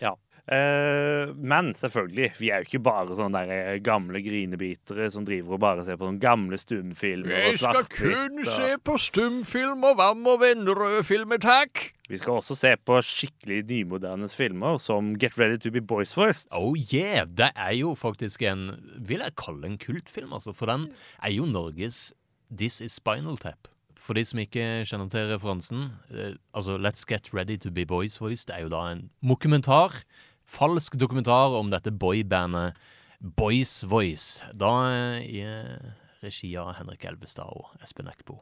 Ja. 0.00 0.14
Eh, 0.50 1.30
men 1.36 1.68
selvfølgelig, 1.78 2.30
vi 2.40 2.48
er 2.50 2.62
jo 2.62 2.66
ikke 2.66 2.80
bare 2.82 3.14
sånne 3.14 3.42
der 3.44 3.50
eh, 3.74 3.78
gamle 3.86 4.18
grinebitere 4.24 5.06
som 5.12 5.22
driver 5.28 5.54
og 5.54 5.60
bare 5.62 5.84
ser 5.86 5.98
på 6.00 6.08
sånne 6.08 6.18
gamle 6.24 6.58
stumfilmer 6.58 7.44
og 7.50 7.58
skal 7.60 7.84
kun 7.92 8.40
og- 8.42 8.80
på 8.88 8.96
stumfilm 8.98 9.84
og 9.86 9.98
Vam 10.00 10.26
og 10.32 10.40
Vennerød-filmer, 10.42 11.38
takk! 11.44 11.92
Vi 12.10 12.18
skal 12.18 12.40
også 12.40 12.56
se 12.58 12.72
på 12.82 12.96
skikkelig 13.06 13.60
nymoderne 13.68 14.26
filmer 14.32 14.80
som 14.82 15.12
Get 15.14 15.38
Ready 15.38 15.60
to 15.62 15.70
be 15.70 15.80
Boys 15.80 16.16
First. 16.18 16.48
Oh 16.56 16.74
yeah! 16.74 17.22
Det 17.28 17.52
er 17.54 17.76
jo 17.78 17.94
faktisk 17.94 18.42
en 18.42 18.64
Vil 19.06 19.22
jeg 19.22 19.36
kalle 19.38 19.64
en 19.70 19.78
kultfilm, 19.78 20.32
altså. 20.34 20.52
For 20.56 20.66
den 20.66 20.88
er 21.22 21.30
jo 21.36 21.46
Norges 21.46 22.08
This 22.50 22.80
is 22.80 22.96
Spinal 22.98 23.36
Tap. 23.38 23.68
For 24.00 24.16
de 24.16 24.24
som 24.24 24.40
ikke 24.40 24.64
kjenner 24.88 25.10
til 25.12 25.28
referansen, 25.28 25.90
eh, 26.14 26.34
altså 26.56 26.78
Let's 26.80 27.04
Get 27.08 27.32
Ready 27.36 27.58
to 27.60 27.70
be 27.70 27.84
Boys 27.86 28.20
Voice, 28.20 28.46
det 28.48 28.56
er 28.56 28.64
jo 28.64 28.72
da 28.72 28.86
en 28.92 29.10
dokumentar. 29.20 30.02
Falsk 30.48 30.96
dokumentar 30.98 31.52
om 31.58 31.70
dette 31.70 31.92
boybandet 31.92 32.78
Boys 33.20 33.82
Voice. 33.84 34.40
Da 34.56 34.72
eh, 34.88 35.28
i 35.28 35.44
eh, 35.44 35.92
regi 36.24 36.54
av 36.56 36.72
Henrik 36.78 37.04
Elvestad 37.04 37.52
og 37.52 37.76
Espen 37.84 38.08
Eckbo. 38.10 38.40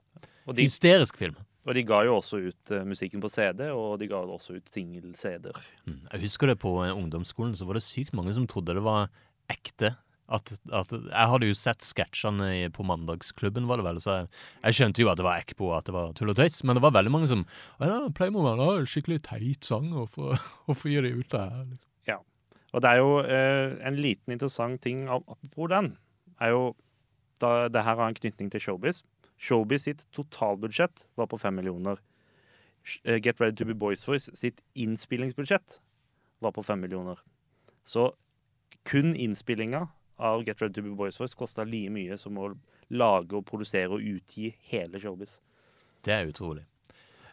Hysterisk 0.56 1.18
film. 1.18 1.36
og 1.68 1.74
de 1.76 1.82
ga 1.84 1.98
jo 2.06 2.14
også 2.16 2.38
ut 2.40 2.70
uh, 2.72 2.84
musikken 2.88 3.20
på 3.20 3.28
CD, 3.28 3.66
og 3.68 3.98
de 4.00 4.06
ga 4.08 4.22
også 4.22 4.54
ut 4.56 4.70
singel-CD-er. 4.72 5.58
Mm. 5.84 5.98
Jeg 6.14 6.20
husker 6.22 6.48
det 6.48 6.58
på 6.62 6.70
ungdomsskolen, 6.80 7.52
så 7.52 7.66
var 7.68 7.76
det 7.76 7.84
sykt 7.84 8.14
mange 8.16 8.32
som 8.32 8.46
trodde 8.48 8.72
det 8.72 8.84
var 8.86 9.10
ekte. 9.52 9.92
At, 10.28 10.52
at, 10.76 10.90
jeg 10.92 11.30
hadde 11.32 11.48
jo 11.48 11.56
sett 11.56 11.84
sketsjene 11.86 12.68
på 12.76 12.84
Mandagsklubben, 12.84 13.64
var 13.70 13.80
det 13.80 13.86
vel, 13.86 14.00
så 14.04 14.16
jeg, 14.18 14.30
jeg 14.60 14.76
skjønte 14.76 15.00
jo 15.00 15.08
at 15.08 15.20
det 15.20 15.24
var 15.24 15.40
ekko, 15.40 15.70
at 15.72 15.88
det 15.88 15.94
var 15.96 16.12
tull 16.18 16.34
og 16.34 16.36
tøys, 16.36 16.60
men 16.68 16.76
det 16.76 16.84
var 16.84 16.92
veldig 16.98 17.14
mange 17.14 17.30
som 17.30 17.46
ja, 17.80 18.02
Playmobil 18.12 18.60
har 18.60 18.82
en 18.82 18.90
skikkelig 18.92 19.22
teit 19.30 19.64
sang, 19.64 19.88
hvorfor, 19.96 20.36
hvorfor 20.68 20.92
gir 20.92 21.08
de 21.08 21.16
ut 21.16 21.30
det 21.32 21.40
her? 21.40 21.62
liksom?» 21.64 21.88
Og 22.76 22.84
det 22.84 22.90
er 22.90 23.00
jo 23.00 23.12
eh, 23.24 23.78
en 23.86 23.96
liten 23.96 24.34
interessant 24.34 24.82
ting 24.84 25.06
apropos 25.08 25.70
den, 25.72 25.94
er 26.40 26.52
jo 26.52 26.76
da 27.40 27.68
det 27.72 27.84
her 27.86 27.96
har 27.96 28.10
en 28.10 28.18
knytning 28.18 28.50
til 28.52 28.60
Showbiz. 28.60 29.02
Showbiz 29.38 29.86
sitt 29.86 30.04
totalbudsjett 30.12 31.06
var 31.16 31.30
på 31.30 31.38
fem 31.38 31.54
millioner. 31.54 32.00
Eh, 33.04 33.20
Get 33.22 33.40
Ready 33.40 33.56
to 33.56 33.64
be 33.64 33.74
Boys 33.74 34.04
Voice 34.08 34.30
sitt 34.34 34.60
innspillingsbudsjett 34.74 35.80
var 36.40 36.52
på 36.52 36.62
fem 36.62 36.80
millioner. 36.80 37.16
Så 37.84 38.12
kun 38.84 39.14
innspillinga 39.16 39.86
av 40.18 40.44
Get 40.44 40.62
Ready 40.62 40.74
to 40.74 40.82
be 40.82 40.94
Boys 40.96 41.18
Voice 41.20 41.36
kosta 41.38 41.64
like 41.64 41.92
mye 41.94 42.18
som 42.18 42.38
å 42.38 42.50
lage 42.90 43.36
og 43.36 43.46
produsere 43.46 43.94
og 43.94 44.04
utgi 44.04 44.52
hele 44.70 45.00
Showbiz. 45.00 45.40
Det 46.04 46.14
er 46.14 46.30
utrolig. 46.30 46.64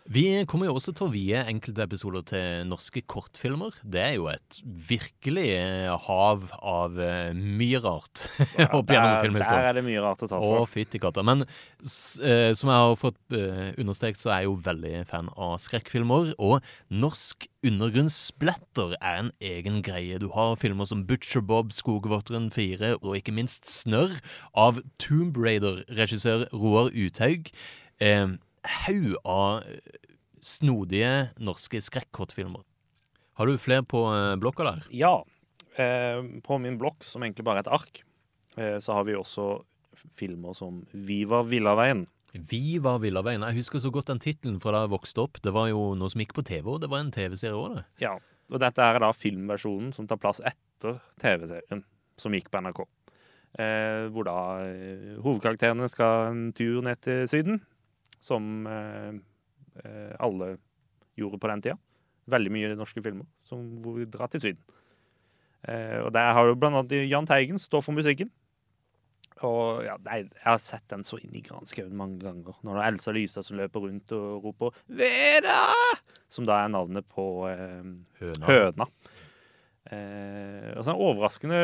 Vi 0.05 0.21
kommer 0.45 0.67
jo 0.69 0.75
også 0.77 0.91
til 0.93 1.07
å 1.07 1.13
vie 1.13 1.39
enkelte 1.49 1.81
episoder 1.81 2.25
til 2.29 2.67
norske 2.69 3.01
kortfilmer. 3.09 3.73
Det 3.81 4.03
er 4.03 4.11
jo 4.19 4.27
et 4.29 4.59
virkelig 4.63 5.47
eh, 5.55 5.89
hav 6.05 6.51
av 6.61 6.99
eh, 7.01 7.31
mye 7.33 7.81
rart 7.81 8.27
opp 8.77 8.93
gjennom 8.93 9.17
filmhistorien. 9.23 9.63
der 9.63 9.69
er 9.71 9.79
det 9.79 9.83
mye 9.87 10.03
rart 10.05 10.21
å 10.21 10.29
ta 10.29 10.37
for. 10.37 10.59
Å, 10.61 10.69
fytti 10.69 11.01
katta. 11.01 11.25
Men 11.25 11.41
eh, 11.41 12.53
som 12.53 12.69
jeg 12.69 12.85
har 12.85 12.93
fått 13.01 13.17
uh, 13.33 13.73
understreket, 13.81 14.21
så 14.21 14.29
er 14.29 14.43
jeg 14.43 14.51
jo 14.51 14.55
veldig 14.69 14.93
fan 15.09 15.33
av 15.33 15.57
skrekkfilmer. 15.65 16.35
Og 16.37 16.61
norsk 16.93 17.49
undergrunnssplatter 17.65 18.93
er 18.99 19.23
en 19.23 19.33
egen 19.41 19.81
greie. 19.85 20.21
Du 20.21 20.29
har 20.37 20.53
filmer 20.61 20.85
som 20.85 21.01
Butcher 21.09 21.41
Bob, 21.41 21.73
Skogvotteren 21.73 22.51
4 22.53 22.99
og 23.01 23.13
ikke 23.17 23.33
minst 23.33 23.65
Snørr 23.73 24.19
av 24.53 24.83
Tomb 25.01 25.41
Raider-regissør 25.41 26.45
Roar 26.53 26.93
Uthaug. 26.93 27.49
Eh, 28.05 28.35
haug 28.86 29.15
av 29.23 29.63
eh, 29.63 30.10
snodige 30.45 31.30
norske 31.43 31.82
skrekkortfilmer. 31.82 32.63
Har 33.36 33.49
du 33.49 33.60
flere 33.60 33.84
på 33.84 34.01
eh, 34.13 34.34
blokka 34.39 34.67
der? 34.67 34.84
Ja. 34.95 35.15
Eh, 35.75 36.21
på 36.45 36.60
min 36.62 36.78
blokk, 36.80 37.04
som 37.04 37.23
egentlig 37.25 37.45
bare 37.47 37.63
er 37.63 37.65
et 37.65 37.73
ark, 37.80 38.04
eh, 38.58 38.78
så 38.80 38.95
har 38.95 39.08
vi 39.08 39.17
også 39.17 39.58
filmer 40.15 40.56
som 40.56 40.84
Viva 40.91 41.41
Villaveien. 41.43 42.06
Vi 42.36 42.78
var 42.84 42.99
Villaveien. 43.04 43.43
Jeg 43.47 43.62
husker 43.62 43.80
så 43.84 43.91
godt 43.91 44.12
den 44.12 44.21
tittelen 44.23 44.60
fra 44.63 44.73
da 44.75 44.86
jeg 44.86 44.93
vokste 44.95 45.23
opp. 45.23 45.39
Det 45.43 45.54
var 45.56 45.69
jo 45.71 45.93
noe 45.95 46.12
som 46.12 46.23
gikk 46.23 46.36
på 46.36 46.43
TV, 46.47 46.67
og 46.67 46.82
det 46.84 46.91
var 46.91 47.04
en 47.04 47.13
TV-serie 47.15 47.56
òg, 47.56 47.78
det. 47.78 47.86
Ja. 48.04 48.17
Og 48.54 48.62
dette 48.62 48.84
er 48.84 48.99
da 49.01 49.10
filmversjonen 49.15 49.93
som 49.95 50.08
tar 50.08 50.19
plass 50.21 50.41
etter 50.45 50.99
TV-serien 51.21 51.82
som 52.21 52.36
gikk 52.36 52.51
på 52.54 52.62
NRK. 52.62 52.84
Eh, 53.56 54.06
hvor 54.12 54.28
da 54.28 54.38
hovedkarakterene 55.23 55.88
skal 55.89 56.30
en 56.30 56.43
tur 56.56 56.84
ned 56.86 56.99
til 57.04 57.23
Syden, 57.32 57.63
som 58.25 58.65
eh, 58.69 59.11
eh, 59.83 60.15
alle 60.19 60.55
gjorde 61.19 61.39
på 61.41 61.51
den 61.51 61.65
tida. 61.65 61.77
Veldig 62.31 62.53
mye 62.53 62.77
norske 62.77 63.03
filmer 63.05 63.27
som, 63.45 63.61
hvor 63.83 63.99
vi 63.99 64.07
drar 64.09 64.31
til 64.33 64.41
Syden. 64.41 64.63
Eh, 65.65 65.99
og 66.01 66.11
der 66.13 66.33
har 66.33 66.49
jo 66.49 66.57
blant 66.57 66.81
annet 66.81 67.07
Jahn 67.09 67.29
Teigen 67.29 67.61
står 67.61 67.85
for 67.85 67.97
musikken. 67.97 68.31
Og 69.43 69.83
ja, 69.83 69.97
Jeg 70.05 70.29
har 70.45 70.59
sett 70.63 70.85
den 70.91 71.03
så 71.03 71.19
inn 71.19 71.33
i 71.35 71.43
granskauen 71.43 71.95
mange 71.97 72.21
ganger. 72.23 72.55
Når 72.63 72.77
det 72.77 72.83
er 72.83 72.93
Elsa 72.93 73.13
Lystad 73.15 73.45
som 73.47 73.59
løper 73.59 73.83
rundt 73.83 74.13
og 74.15 74.45
roper 74.45 74.77
'Vera!' 74.88 75.99
Som 76.27 76.47
da 76.47 76.63
er 76.63 76.71
navnet 76.71 77.05
på 77.11 77.45
eh, 77.49 77.83
Høna. 78.21 78.45
Høna. 78.47 78.88
Eh, 79.91 80.71
og 80.73 80.81
så 80.85 80.93
en 80.93 81.03
overraskende 81.03 81.59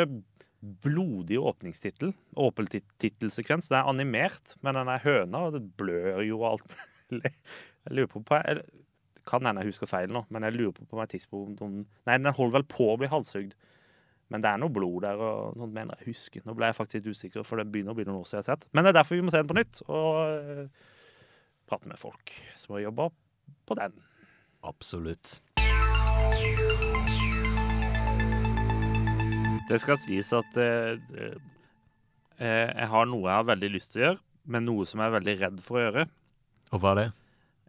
blodig 0.61 1.39
åpningstittel. 1.41 2.13
Åpentittelsekvens. 2.37 3.69
Det 3.71 3.79
er 3.79 3.89
animert, 3.89 4.55
men 4.61 4.77
den 4.77 4.91
er 4.93 5.03
høna, 5.03 5.47
og 5.47 5.57
det 5.57 5.63
blør 5.79 6.21
jo 6.25 6.43
alt. 6.47 6.77
Jeg 7.11 7.97
lurer 7.97 8.07
på, 8.11 8.21
på 8.23 8.37
jeg, 8.37 8.61
kan 9.27 9.45
hende 9.45 9.63
jeg 9.63 9.73
husker 9.73 9.89
feil 9.89 10.11
nå, 10.13 10.23
men 10.29 10.45
jeg 10.45 10.53
lurer 10.53 10.75
på 10.75 10.85
på 10.85 11.01
et 11.01 11.13
tidspunkt 11.15 11.63
om 11.65 11.81
Nei, 11.81 12.17
den 12.17 12.29
holder 12.29 12.59
vel 12.59 12.67
på 12.69 12.91
å 12.91 12.97
bli 13.01 13.09
halshugd. 13.11 13.55
Men 14.31 14.43
det 14.43 14.51
er 14.51 14.61
noe 14.61 14.71
blod 14.71 15.03
der, 15.03 15.19
og 15.19 15.57
noen 15.59 15.73
mener 15.75 15.99
jeg 15.99 16.13
husker. 16.13 16.45
Nå 16.47 16.55
ble 16.55 16.69
jeg 16.69 16.77
faktisk 16.77 17.01
litt 17.01 17.17
usikker, 17.17 17.43
for 17.43 17.59
det 17.59 17.67
begynner 17.73 17.91
å 17.91 17.97
bli 17.97 18.07
noen 18.07 18.21
år 18.21 18.29
siden 18.29 18.39
jeg 18.39 18.47
har 18.47 18.53
sett. 18.53 18.69
Men 18.71 18.85
det 18.85 18.93
er 18.93 18.99
derfor 19.01 19.19
vi 19.19 19.25
må 19.27 19.33
se 19.33 19.41
den 19.43 19.51
på 19.51 19.57
nytt, 19.59 19.81
og 19.89 20.21
uh, 20.21 20.89
prate 21.67 21.91
med 21.91 21.99
folk 21.99 22.35
som 22.55 22.77
har 22.77 22.85
jobba 22.87 23.09
på 23.67 23.79
den. 23.81 23.99
Absolutt. 24.71 25.41
Det 29.71 29.79
skal 29.79 29.99
sies 30.01 30.31
at 30.35 30.59
eh, 30.59 30.99
eh, 32.41 32.69
jeg 32.69 32.91
har 32.91 33.09
noe 33.09 33.27
jeg 33.29 33.37
har 33.37 33.49
veldig 33.53 33.71
lyst 33.71 33.93
til 33.93 34.01
å 34.01 34.05
gjøre, 34.09 34.21
men 34.51 34.67
noe 34.67 34.87
som 34.89 35.01
jeg 35.01 35.11
er 35.11 35.17
veldig 35.19 35.35
redd 35.45 35.59
for 35.63 35.79
å 35.79 35.83
gjøre. 35.85 36.07
Og 36.71 36.83
hva 36.83 36.93
er 36.93 36.99
det? 37.01 37.09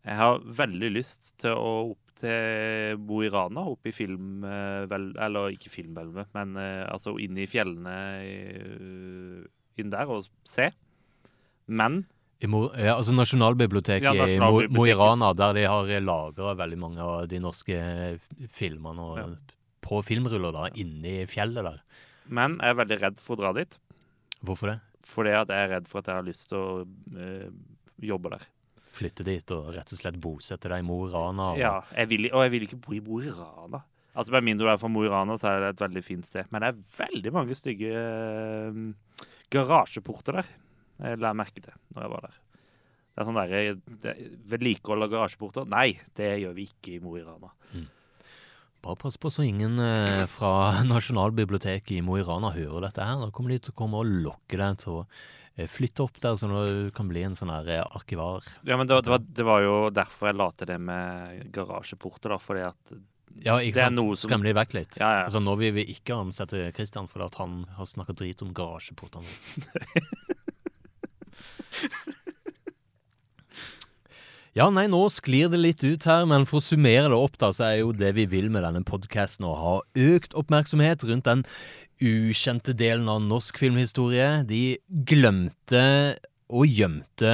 Jeg 0.03 0.19
har 0.19 0.41
veldig 0.63 0.89
lyst 0.97 1.35
til 1.43 1.55
å 1.55 1.75
opp 1.93 2.15
til 2.23 3.03
Mo 3.03 3.21
i 3.23 3.31
Rana, 3.33 3.67
opp 3.73 3.87
i 3.87 3.95
film... 3.95 4.45
eh, 4.47 4.87
eller 5.27 5.55
ikke 5.57 5.73
filmhvelvet, 5.73 6.33
men 6.37 6.57
eh, 6.61 6.83
altså 6.91 7.17
inn 7.23 7.39
i 7.39 7.49
fjellene 7.51 7.97
eh, 8.23 9.45
inn 9.79 9.93
der 9.93 10.11
og 10.11 10.27
se. 10.47 10.71
Men 11.73 12.03
I 12.43 12.51
Mo, 12.51 12.65
ja, 12.75 12.97
altså 12.97 13.15
Nasjonalbiblioteket 13.15 14.07
Ja, 14.07 14.27
i 14.27 14.39
Mo 14.43 14.87
i 14.87 14.95
Rana, 14.99 15.33
der 15.39 15.59
de 15.61 15.67
har 15.71 15.91
lagra 16.03 16.55
veldig 16.59 16.79
mange 16.79 17.03
av 17.07 17.27
de 17.31 17.43
norske 17.43 17.83
filmene 18.51 19.11
og, 19.11 19.19
Ja. 19.23 19.29
På 19.83 20.01
filmruller 20.07 20.55
da, 20.55 20.69
inni 20.79 21.23
fjellet 21.31 21.67
der. 21.67 21.83
Men 22.33 22.57
jeg 22.61 22.73
er 22.75 22.81
veldig 22.81 22.99
redd 23.03 23.21
for 23.23 23.37
å 23.37 23.43
dra 23.43 23.53
dit. 23.57 23.79
Hvorfor 24.43 24.73
det? 24.73 24.79
Fordi 25.07 25.35
at 25.35 25.51
jeg 25.51 25.67
er 25.67 25.73
redd 25.77 25.89
for 25.91 26.03
at 26.03 26.11
jeg 26.11 26.21
har 26.21 26.27
lyst 26.27 26.49
til 26.51 26.59
å 26.59 26.83
øh, 27.19 27.47
jobbe 28.03 28.33
der. 28.37 28.45
Flytte 28.93 29.25
dit 29.27 29.55
og 29.55 29.73
rett 29.75 29.91
og 29.95 29.99
slett 29.99 30.19
bosette 30.23 30.71
deg 30.71 30.83
i 30.83 30.87
Mo 30.87 31.01
i 31.07 31.11
Rana? 31.13 31.53
Og, 31.55 31.61
Ja, 31.63 31.79
jeg 31.97 32.11
vil, 32.13 32.29
og 32.31 32.45
jeg 32.45 32.53
vil 32.55 32.67
ikke 32.69 32.81
bo 32.85 32.95
i 32.97 33.01
Mo 33.05 33.19
i 33.23 33.33
Rana. 33.33 33.83
Altså 34.13 34.35
Med 34.35 34.45
mindre 34.45 34.69
du 34.69 34.73
er 34.75 34.81
fra 34.81 34.91
Mo 34.93 35.03
i 35.07 35.11
Rana, 35.11 35.39
så 35.41 35.49
er 35.49 35.63
det 35.65 35.71
et 35.73 35.83
veldig 35.87 36.03
fint 36.05 36.29
sted. 36.29 36.51
Men 36.53 36.63
det 36.65 36.71
er 36.73 36.83
veldig 37.01 37.33
mange 37.35 37.57
stygge 37.57 37.91
øh, 37.97 38.83
garasjeporter 39.53 40.41
der. 40.41 40.51
Jeg 41.03 41.23
la 41.23 41.33
merke 41.35 41.65
til 41.65 41.75
når 41.97 42.05
jeg 42.05 42.13
var 42.13 42.27
der. 42.29 42.39
Det 43.13 43.21
er 43.21 43.29
sånn 43.29 43.41
der, 43.41 44.21
Vedlikehold 44.53 45.05
av 45.07 45.11
garasjeporter? 45.13 45.67
Nei, 45.69 45.89
det 46.17 46.31
gjør 46.45 46.55
vi 46.57 46.69
ikke 46.71 46.95
i 46.95 47.01
Mo 47.03 47.17
i 47.19 47.25
Rana. 47.25 47.51
Bare 48.83 48.97
pass 48.99 49.17
på 49.23 49.31
så 49.31 49.45
ingen 49.47 49.79
eh, 49.79 50.25
fra 50.27 50.83
Nasjonalbiblioteket 50.91 51.93
i 51.95 52.01
Mo 52.03 52.17
i 52.19 52.25
Rana 52.27 52.51
hører 52.55 52.89
dette 52.89 53.05
her. 53.07 53.21
Da 53.23 53.31
kommer 53.35 53.55
de 53.55 53.61
til 53.63 53.75
å 53.75 53.79
komme 53.79 54.01
og 54.03 54.11
lokke 54.25 54.59
deg 54.59 54.81
til 54.83 54.97
å 54.97 55.05
eh, 55.55 55.69
flytte 55.71 56.03
opp 56.03 56.19
der, 56.23 56.35
så 56.41 56.51
du 56.51 56.91
kan 56.97 57.07
bli 57.13 57.23
en 57.23 57.37
sånn 57.39 57.53
her 57.55 57.71
eh, 57.77 57.85
arkivar. 57.95 58.43
Ja, 58.67 58.75
men 58.81 58.91
det, 58.91 58.97
var- 58.99 59.07
det, 59.07 59.13
var, 59.15 59.23
det 59.39 59.47
var 59.47 59.63
jo 59.63 59.77
derfor 59.95 60.33
jeg 60.33 60.41
la 60.41 60.51
til 60.59 60.73
det 60.73 60.81
med 60.83 61.47
garasjeporter, 61.55 62.35
da. 62.35 62.41
Fordi 62.43 62.67
at 62.73 62.95
Ja, 63.47 63.55
ikke 63.65 63.79
Det 63.79 63.85
sant? 63.87 63.99
som- 64.03 64.27
Skremme 64.27 64.45
de 64.51 64.53
vekk 64.59 64.75
litt. 64.77 64.99
Ja, 65.01 65.13
ja. 65.21 65.23
Altså, 65.29 65.41
nå 65.41 65.55
vil 65.63 65.73
vi 65.79 65.87
ikke 65.95 66.19
ansette 66.19 66.67
Christian 66.77 67.07
fordi 67.09 67.31
at 67.31 67.39
han 67.41 67.63
har 67.79 67.87
snakka 67.89 68.13
drit 68.19 68.43
om 68.45 68.51
garasjeportene. 68.53 69.31
Ja, 74.53 74.67
nei, 74.69 74.85
nå 74.93 74.99
sklir 75.09 75.49
det 75.49 75.57
litt 75.63 75.81
ut 75.81 76.05
her, 76.05 76.27
men 76.29 76.43
for 76.45 76.61
å 76.61 76.65
summere 76.65 77.09
det 77.09 77.17
opp, 77.17 77.39
da, 77.41 77.49
så 77.57 77.71
er 77.71 77.77
jo 77.81 77.93
det 77.97 78.11
vi 78.19 78.27
vil 78.29 78.51
med 78.53 78.67
denne 78.67 78.83
podkasten 78.85 79.47
å 79.49 79.53
ha 79.57 79.71
økt 79.97 80.35
oppmerksomhet 80.37 81.07
rundt 81.09 81.25
den 81.25 81.45
ukjente 82.05 82.75
delen 82.77 83.09
av 83.09 83.23
norsk 83.25 83.57
filmhistorie. 83.63 84.43
De 84.45 84.77
glemte 85.09 85.85
og 86.53 86.69
gjemte 86.69 87.33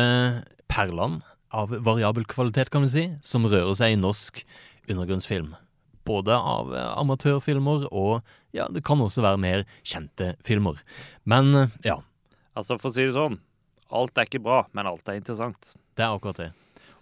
perlene 0.70 1.24
av 1.50 1.72
variabel 1.82 2.22
kvalitet, 2.30 2.70
kan 2.70 2.86
vi 2.86 2.92
si, 2.92 3.04
som 3.26 3.48
rører 3.50 3.74
seg 3.80 3.96
i 3.96 3.98
norsk 3.98 4.44
undergrunnsfilm. 4.86 5.56
Både 6.06 6.36
av 6.38 6.70
eh, 6.70 6.86
amatørfilmer 7.02 7.88
og 7.90 8.22
ja, 8.54 8.68
det 8.72 8.84
kan 8.86 9.02
også 9.02 9.24
være 9.26 9.42
mer 9.42 9.66
kjente 9.82 10.36
filmer. 10.46 10.78
Men 11.28 11.50
eh, 11.64 11.74
ja, 11.90 11.98
Altså, 12.58 12.74
for 12.78 12.90
å 12.90 12.94
si 12.94 13.04
det 13.06 13.12
sånn, 13.14 13.36
alt 13.94 14.18
er 14.18 14.26
ikke 14.26 14.40
bra, 14.42 14.62
men 14.74 14.86
alt 14.90 15.06
er 15.10 15.18
interessant. 15.18 15.74
det 15.98 16.02
er 16.06 16.14
akkurat 16.14 16.38
det. 16.40 16.48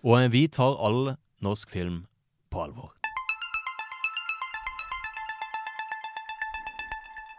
Og 0.07 0.21
eh, 0.21 0.31
vi 0.31 0.47
tar 0.47 0.79
all 0.79 1.17
norsk 1.43 1.73
film 1.73 2.05
på 2.55 2.63
alvor. 2.63 2.93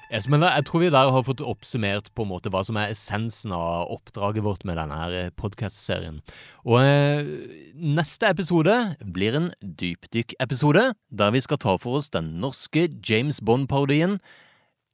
Yes, 0.07 0.23
jeg 0.31 0.63
tror 0.63 0.79
vi 0.79 0.89
der 0.91 1.09
har 1.11 1.23
fått 1.27 1.41
oppsummert 1.43 2.13
på 2.15 2.23
en 2.23 2.29
måte 2.29 2.47
hva 2.51 2.61
som 2.63 2.77
er 2.79 2.93
essensen 2.93 3.51
av 3.51 3.89
oppdraget 3.91 4.45
vårt 4.45 4.63
med 4.63 4.79
denne 4.79 4.95
her 4.95 5.33
podkast-serien. 5.35 6.21
Og 6.63 6.79
eh, 6.79 7.27
neste 7.75 8.29
episode 8.31 8.75
blir 9.03 9.35
en 9.35 9.49
dypdykk-episode, 9.59 10.93
der 11.11 11.35
vi 11.35 11.43
skal 11.43 11.59
ta 11.59 11.75
for 11.75 11.99
oss 11.99 12.11
den 12.15 12.37
norske 12.39 12.87
James 13.03 13.41
Bond-parodien 13.43 14.21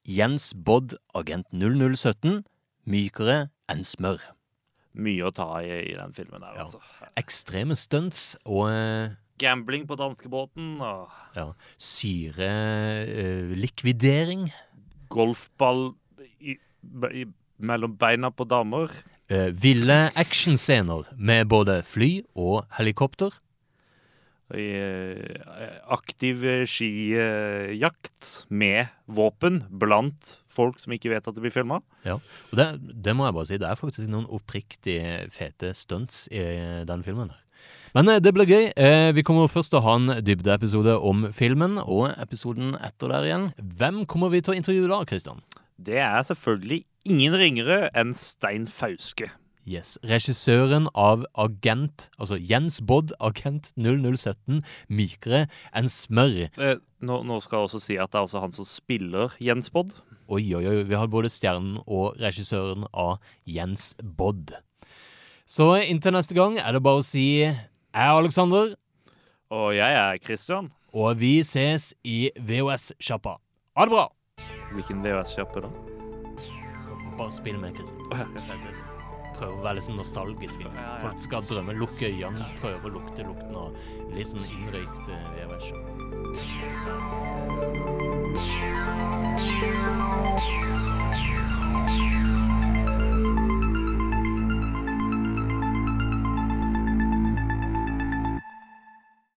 Jens 0.10 0.52
Bodd, 0.58 0.98
agent 1.14 1.46
0017, 1.54 2.42
mykere 2.90 3.48
enn 3.70 3.86
smør. 3.86 4.20
Mye 4.94 5.26
å 5.26 5.34
ta 5.34 5.58
i 5.66 5.90
i 5.90 5.98
den 5.98 6.14
filmen 6.14 6.38
der, 6.44 6.54
altså. 6.62 6.78
Ekstreme 7.18 7.74
stunts 7.80 8.38
og 8.46 8.70
eh, 8.70 9.10
Gambling 9.42 9.88
på 9.90 9.96
danskebåten 9.98 10.78
og 10.86 11.10
ja, 11.36 11.54
syrelikvidering. 11.82 14.54
golfball 15.10 15.94
i, 16.40 16.58
i, 17.10 17.26
mellom 17.58 17.98
beina 17.98 18.30
på 18.32 18.44
damer. 18.46 18.88
Eh, 19.34 19.50
ville 19.58 20.12
actionscener 20.20 21.08
med 21.18 21.48
både 21.50 21.84
fly 21.84 22.22
og 22.36 22.66
helikopter. 22.78 23.32
Eh, 24.54 25.74
aktiv 25.90 26.44
eh, 26.46 26.64
skijakt 26.70 28.46
med 28.54 28.92
våpen 29.10 29.64
blant 29.70 30.36
folk 30.54 30.78
som 30.78 30.94
ikke 30.94 31.10
vet 31.10 31.26
at 31.26 31.34
det 31.34 31.42
blir 31.42 31.54
filma. 31.54 31.80
Ja. 32.06 32.20
Og 32.52 32.60
det, 32.60 32.68
det 33.02 33.16
må 33.18 33.26
jeg 33.26 33.36
bare 33.38 33.50
si, 33.50 33.58
det 33.58 33.70
er 33.70 33.80
faktisk 33.80 34.12
noen 34.12 34.30
oppriktig 34.30 35.00
fete 35.34 35.74
stunts 35.78 36.28
i 36.30 36.44
den 36.86 37.06
filmen. 37.06 37.34
Men 37.98 38.14
eh, 38.14 38.22
det 38.22 38.36
blir 38.38 38.50
gøy. 38.50 38.70
Vi 39.18 39.26
kommer 39.26 39.50
først 39.50 39.74
til 39.74 39.82
å 39.82 39.86
ha 39.88 39.98
en 39.98 40.18
dybdeepisode 40.22 41.00
om 41.02 41.28
filmen, 41.34 41.80
og 41.82 42.12
episoden 42.14 42.78
etter 42.78 43.10
der 43.10 43.30
igjen. 43.30 43.52
Hvem 43.58 44.04
kommer 44.10 44.34
vi 44.34 44.44
til 44.46 44.54
å 44.54 44.60
intervjue 44.62 44.92
da, 44.92 45.02
Christian? 45.10 45.42
Det 45.82 45.98
er 45.98 46.22
selvfølgelig 46.30 46.84
ingen 47.10 47.42
ringere 47.42 47.88
enn 47.98 48.14
Stein 48.16 48.70
Fauske. 48.70 49.34
Yes, 49.66 49.94
Regissøren 50.04 50.90
av 50.92 51.22
Agent, 51.40 52.10
altså 52.20 52.36
Jens 52.36 52.82
Bodd, 52.84 53.14
Agent 53.24 53.70
0017, 53.80 54.60
mykere 54.92 55.46
enn 55.72 55.88
smør. 55.88 56.50
Eh, 56.60 56.82
nå, 57.00 57.22
nå 57.24 57.38
skal 57.44 57.62
jeg 57.62 57.70
også 57.70 57.80
si 57.80 57.96
at 58.02 58.12
det 58.12 58.20
er 58.20 58.28
også 58.28 58.42
han 58.44 58.52
som 58.56 58.68
spiller 58.68 59.32
Jens 59.40 59.72
Bodd. 59.72 59.94
Oi, 60.28 60.44
oi, 60.58 60.66
oi. 60.68 60.76
Vi 60.88 60.98
har 61.00 61.08
både 61.12 61.32
stjernen 61.32 61.78
og 61.88 62.20
regissøren 62.20 62.84
av 62.92 63.24
Jens 63.48 63.94
Bodd. 64.04 64.52
Så 65.48 65.70
inntil 65.88 66.16
neste 66.16 66.36
gang 66.36 66.60
er 66.60 66.76
det 66.76 66.84
bare 66.84 67.00
å 67.00 67.08
si 67.08 67.26
jeg 67.44 67.56
er 67.94 68.16
Alexander, 68.20 68.76
Og 69.54 69.76
jeg 69.78 69.96
er 70.00 70.18
Christian. 70.24 70.72
og 70.94 71.18
vi 71.20 71.38
ses 71.44 71.94
i 72.04 72.32
VHS-sjappa. 72.36 73.38
Ha 73.78 73.86
det 73.86 73.94
bra! 73.96 74.08
Hvilken 74.74 75.04
VHS-sjappe 75.06 75.62
da? 75.64 75.70
Bare 77.18 77.32
spill 77.32 77.60
med, 77.62 77.78
Kristian. 77.78 78.82
Prøv 79.44 79.58
å 79.60 79.64
være 79.66 79.76
litt 79.76 79.84
sånn 79.90 79.98
nostalgisk. 80.00 80.62
Ja, 80.64 80.70
ja. 80.78 80.92
Folk 81.04 81.20
skal 81.20 81.44
drømme, 81.50 81.74
lukke 81.76 82.08
øynene, 82.08 82.46
prøve 82.62 82.88
å 82.88 82.94
lukte 82.96 83.28
lukten 83.28 83.56
av 83.60 83.76
litt 84.16 84.30
sånn 84.32 84.48
innrøykt 84.48 85.06
VHS-sjappa. 85.12 85.92